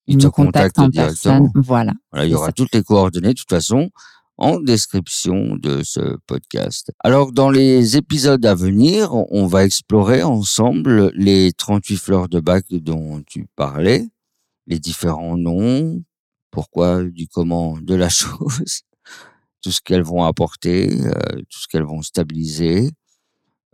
ils, 0.06 0.16
me 0.16 0.30
contactent 0.30 0.78
en 0.78 0.90
personne. 0.90 1.50
Voilà. 1.54 1.92
voilà 2.10 2.26
il 2.26 2.32
y 2.32 2.34
aura 2.34 2.52
toutes 2.52 2.74
les 2.74 2.82
coordonnées 2.82 3.34
de 3.34 3.38
toute 3.38 3.50
façon 3.50 3.90
en 4.38 4.58
description 4.58 5.56
de 5.56 5.82
ce 5.82 6.16
podcast. 6.26 6.90
Alors, 7.00 7.32
dans 7.32 7.50
les 7.50 7.96
épisodes 7.96 8.44
à 8.44 8.54
venir, 8.54 9.12
on 9.12 9.46
va 9.46 9.64
explorer 9.64 10.22
ensemble 10.22 11.10
les 11.14 11.52
38 11.52 11.96
fleurs 11.96 12.28
de 12.28 12.40
bac 12.40 12.64
dont 12.70 13.22
tu 13.26 13.46
parlais, 13.56 14.08
les 14.66 14.78
différents 14.78 15.36
noms, 15.36 16.02
pourquoi, 16.50 17.02
du 17.04 17.28
comment 17.28 17.78
de 17.78 17.94
la 17.94 18.08
chose, 18.10 18.82
tout 19.62 19.72
ce 19.72 19.80
qu'elles 19.80 20.02
vont 20.02 20.22
apporter, 20.22 20.90
euh, 21.06 21.12
tout 21.48 21.58
ce 21.58 21.68
qu'elles 21.68 21.84
vont 21.84 22.02
stabiliser 22.02 22.90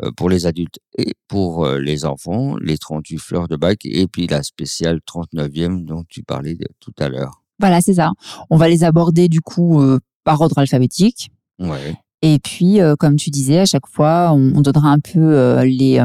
euh, 0.02 0.10
pour 0.16 0.30
les 0.30 0.46
adultes 0.46 0.78
et 0.96 1.14
pour 1.28 1.64
euh, 1.64 1.78
les 1.78 2.04
enfants, 2.04 2.56
les 2.56 2.78
38 2.78 3.18
fleurs 3.18 3.48
de 3.48 3.56
bac 3.56 3.80
et 3.84 4.06
puis 4.06 4.26
la 4.26 4.42
spéciale 4.42 5.00
39e 5.06 5.84
dont 5.84 6.04
tu 6.08 6.22
parlais 6.22 6.56
tout 6.80 6.94
à 6.98 7.08
l'heure. 7.08 7.42
Voilà, 7.58 7.80
c'est 7.80 7.94
ça. 7.94 8.12
On 8.50 8.56
va 8.56 8.68
les 8.68 8.84
aborder 8.84 9.28
du 9.28 9.40
coup 9.40 9.80
par 10.24 10.40
ordre 10.40 10.58
alphabétique. 10.58 11.30
Ouais. 11.60 11.94
Et 12.22 12.38
puis, 12.40 12.78
comme 12.98 13.16
tu 13.16 13.30
disais, 13.30 13.60
à 13.60 13.66
chaque 13.66 13.86
fois, 13.86 14.32
on, 14.32 14.60
donnera 14.62 14.90
un 14.90 14.98
peu 14.98 15.62
les, 15.62 16.04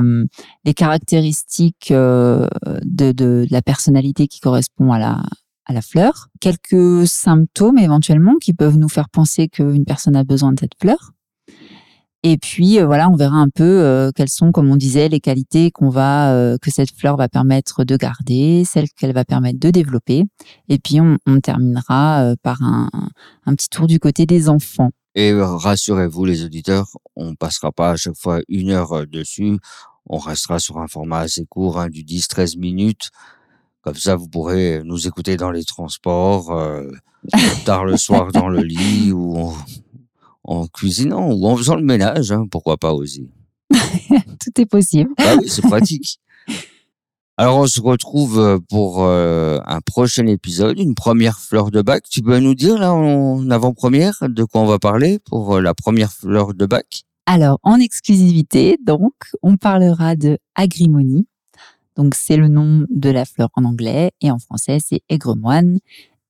les 0.66 0.74
caractéristiques 0.76 1.92
de, 1.92 2.48
de, 2.84 3.48
la 3.50 3.64
personnalité 3.64 4.28
qui 4.28 4.40
correspond 4.40 4.92
à 4.92 5.00
la, 5.00 5.24
à 5.68 5.74
la 5.74 5.82
fleur, 5.82 6.30
quelques 6.40 7.06
symptômes 7.06 7.78
éventuellement 7.78 8.36
qui 8.42 8.54
peuvent 8.54 8.78
nous 8.78 8.90
faire 8.90 9.10
penser 9.10 9.50
qu'une 9.50 9.86
personne 9.86 10.16
a 10.16 10.24
besoin 10.24 10.54
de 10.54 10.60
cette 10.60 10.80
fleur. 10.82 11.12
Et 12.24 12.38
puis 12.38 12.80
euh, 12.80 12.86
voilà, 12.86 13.10
on 13.10 13.16
verra 13.16 13.38
un 13.38 13.50
peu 13.50 13.64
euh, 13.64 14.12
quelles 14.16 14.30
sont, 14.30 14.52
comme 14.52 14.72
on 14.72 14.76
disait, 14.76 15.08
les 15.08 15.20
qualités 15.20 15.70
qu'on 15.72 15.90
va 15.90 16.34
euh, 16.34 16.58
que 16.60 16.72
cette 16.72 16.92
fleur 16.92 17.16
va 17.16 17.30
permettre 17.30 17.84
de 17.84 17.96
garder, 17.96 18.64
celles 18.66 18.90
qu'elle 18.90 19.14
va 19.14 19.24
permettre 19.24 19.60
de 19.60 19.70
développer. 19.70 20.24
Et 20.68 20.80
puis 20.80 21.00
on, 21.00 21.18
terminera 21.42 22.34
par 22.42 22.62
un, 22.64 22.90
un, 23.46 23.56
petit 23.56 23.70
tour 23.70 23.88
du 23.88 24.00
côté 24.00 24.26
des 24.26 24.50
enfants. 24.50 24.90
Et 25.16 25.34
rassurez-vous 25.34 26.26
les 26.26 26.44
auditeurs, 26.44 26.88
on 27.16 27.36
passera 27.36 27.72
pas 27.72 27.92
à 27.92 27.96
chaque 27.96 28.18
fois 28.18 28.40
une 28.48 28.72
heure 28.72 29.06
dessus. 29.08 29.58
On 30.06 30.18
restera 30.18 30.60
sur 30.60 30.80
un 30.80 30.88
format 30.88 31.20
assez 31.20 31.46
court, 31.46 31.80
hein, 31.80 31.90
du 31.90 32.04
10-13 32.04 32.58
minutes. 32.58 33.10
Comme 33.88 33.96
ça, 33.96 34.18
vous 34.18 34.28
pourrez 34.28 34.82
nous 34.84 35.08
écouter 35.08 35.38
dans 35.38 35.50
les 35.50 35.64
transports, 35.64 36.52
euh, 36.52 36.92
tard 37.64 37.86
le 37.86 37.96
soir 37.96 38.34
dans 38.34 38.50
le 38.50 38.62
lit 38.62 39.14
ou 39.14 39.38
en, 39.38 39.56
en, 40.44 40.68
cuisinant 40.68 41.32
ou 41.32 41.48
en 41.48 41.56
faisant 41.56 41.78
le 41.78 41.86
ménage, 41.86 42.34
hein, 42.34 42.48
pourquoi 42.52 42.76
pas 42.76 42.92
aussi. 42.92 43.32
Tout 43.72 44.60
est 44.60 44.66
possible. 44.66 45.12
Bah 45.18 45.38
oui, 45.40 45.48
c'est 45.48 45.62
pratique. 45.62 46.20
Alors, 47.38 47.60
on 47.60 47.68
se 47.68 47.80
retrouve 47.80 48.40
euh, 48.40 48.60
pour 48.68 49.06
euh, 49.06 49.60
un 49.66 49.80
prochain 49.80 50.28
épisode, 50.28 50.78
une 50.80 50.94
première 50.94 51.40
fleur 51.40 51.72
de 51.72 51.82
bac. 51.82 52.04
Tu 52.10 52.22
peux 52.22 52.40
nous 52.40 52.56
dire, 52.56 52.78
là, 52.78 52.94
en 52.94 53.50
avant-première, 53.50 54.18
de 54.24 54.44
quoi 54.44 54.60
on 54.60 54.66
va 54.66 54.80
parler 54.80 55.20
pour 55.20 55.62
la 55.62 55.74
première 55.74 56.12
fleur 56.12 56.54
de 56.54 56.66
bac? 56.66 57.04
Alors, 57.26 57.60
en 57.64 57.78
exclusivité, 57.78 58.78
donc, 58.86 59.14
on 59.42 59.56
parlera 59.56 60.18
de 60.18 60.40
agrimonie. 60.56 61.26
Donc 61.98 62.16
c'est 62.16 62.38
le 62.38 62.48
nom 62.48 62.86
de 62.90 63.10
la 63.10 63.26
fleur 63.26 63.50
en 63.56 63.66
anglais 63.66 64.12
et 64.22 64.32
en 64.32 64.40
français 64.40 64.78
c'est 64.80 65.02
aigremoine 65.10 65.80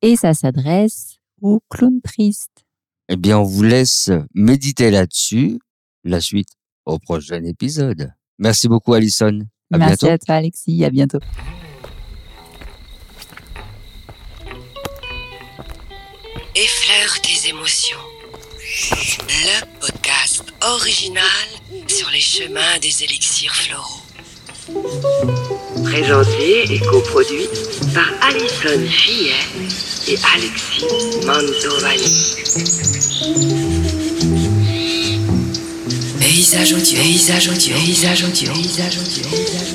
et 0.01 0.15
ça 0.15 0.33
s'adresse 0.33 1.17
au 1.41 1.61
clown 1.69 2.01
triste. 2.01 2.65
Eh 3.09 3.15
bien, 3.15 3.39
on 3.39 3.43
vous 3.43 3.63
laisse 3.63 4.09
méditer 4.33 4.91
là-dessus. 4.91 5.59
La 6.03 6.19
suite 6.21 6.49
au 6.85 6.99
prochain 6.99 7.43
épisode. 7.43 8.13
Merci 8.37 8.67
beaucoup, 8.67 8.93
Alison. 8.93 9.41
À 9.71 9.77
Merci 9.77 10.07
à 10.07 10.17
toi, 10.17 10.35
Alexis. 10.35 10.83
À 10.83 10.89
bientôt. 10.89 11.19
Effleure 16.55 17.21
tes 17.21 17.49
émotions. 17.49 17.97
Le 19.29 19.79
podcast 19.79 20.43
original 20.61 21.85
sur 21.87 22.09
les 22.09 22.21
chemins 22.21 22.79
des 22.81 23.03
élixirs 23.03 23.55
floraux. 23.55 24.06
Présenté 25.83 26.73
et 26.73 26.79
coproduit 26.79 27.47
par 27.93 28.11
Alison 28.21 28.85
Fillet 28.89 29.31
et 30.09 30.17
Alexis 30.35 30.85
Mantovani. 31.25 32.35
Paysage 36.19 36.73
audio, 36.73 36.99
paysage 36.99 37.47
audio, 37.47 37.75
paysage 37.75 38.23
audio, 38.25 38.51
paysage 38.51 38.97
audio. 38.97 39.66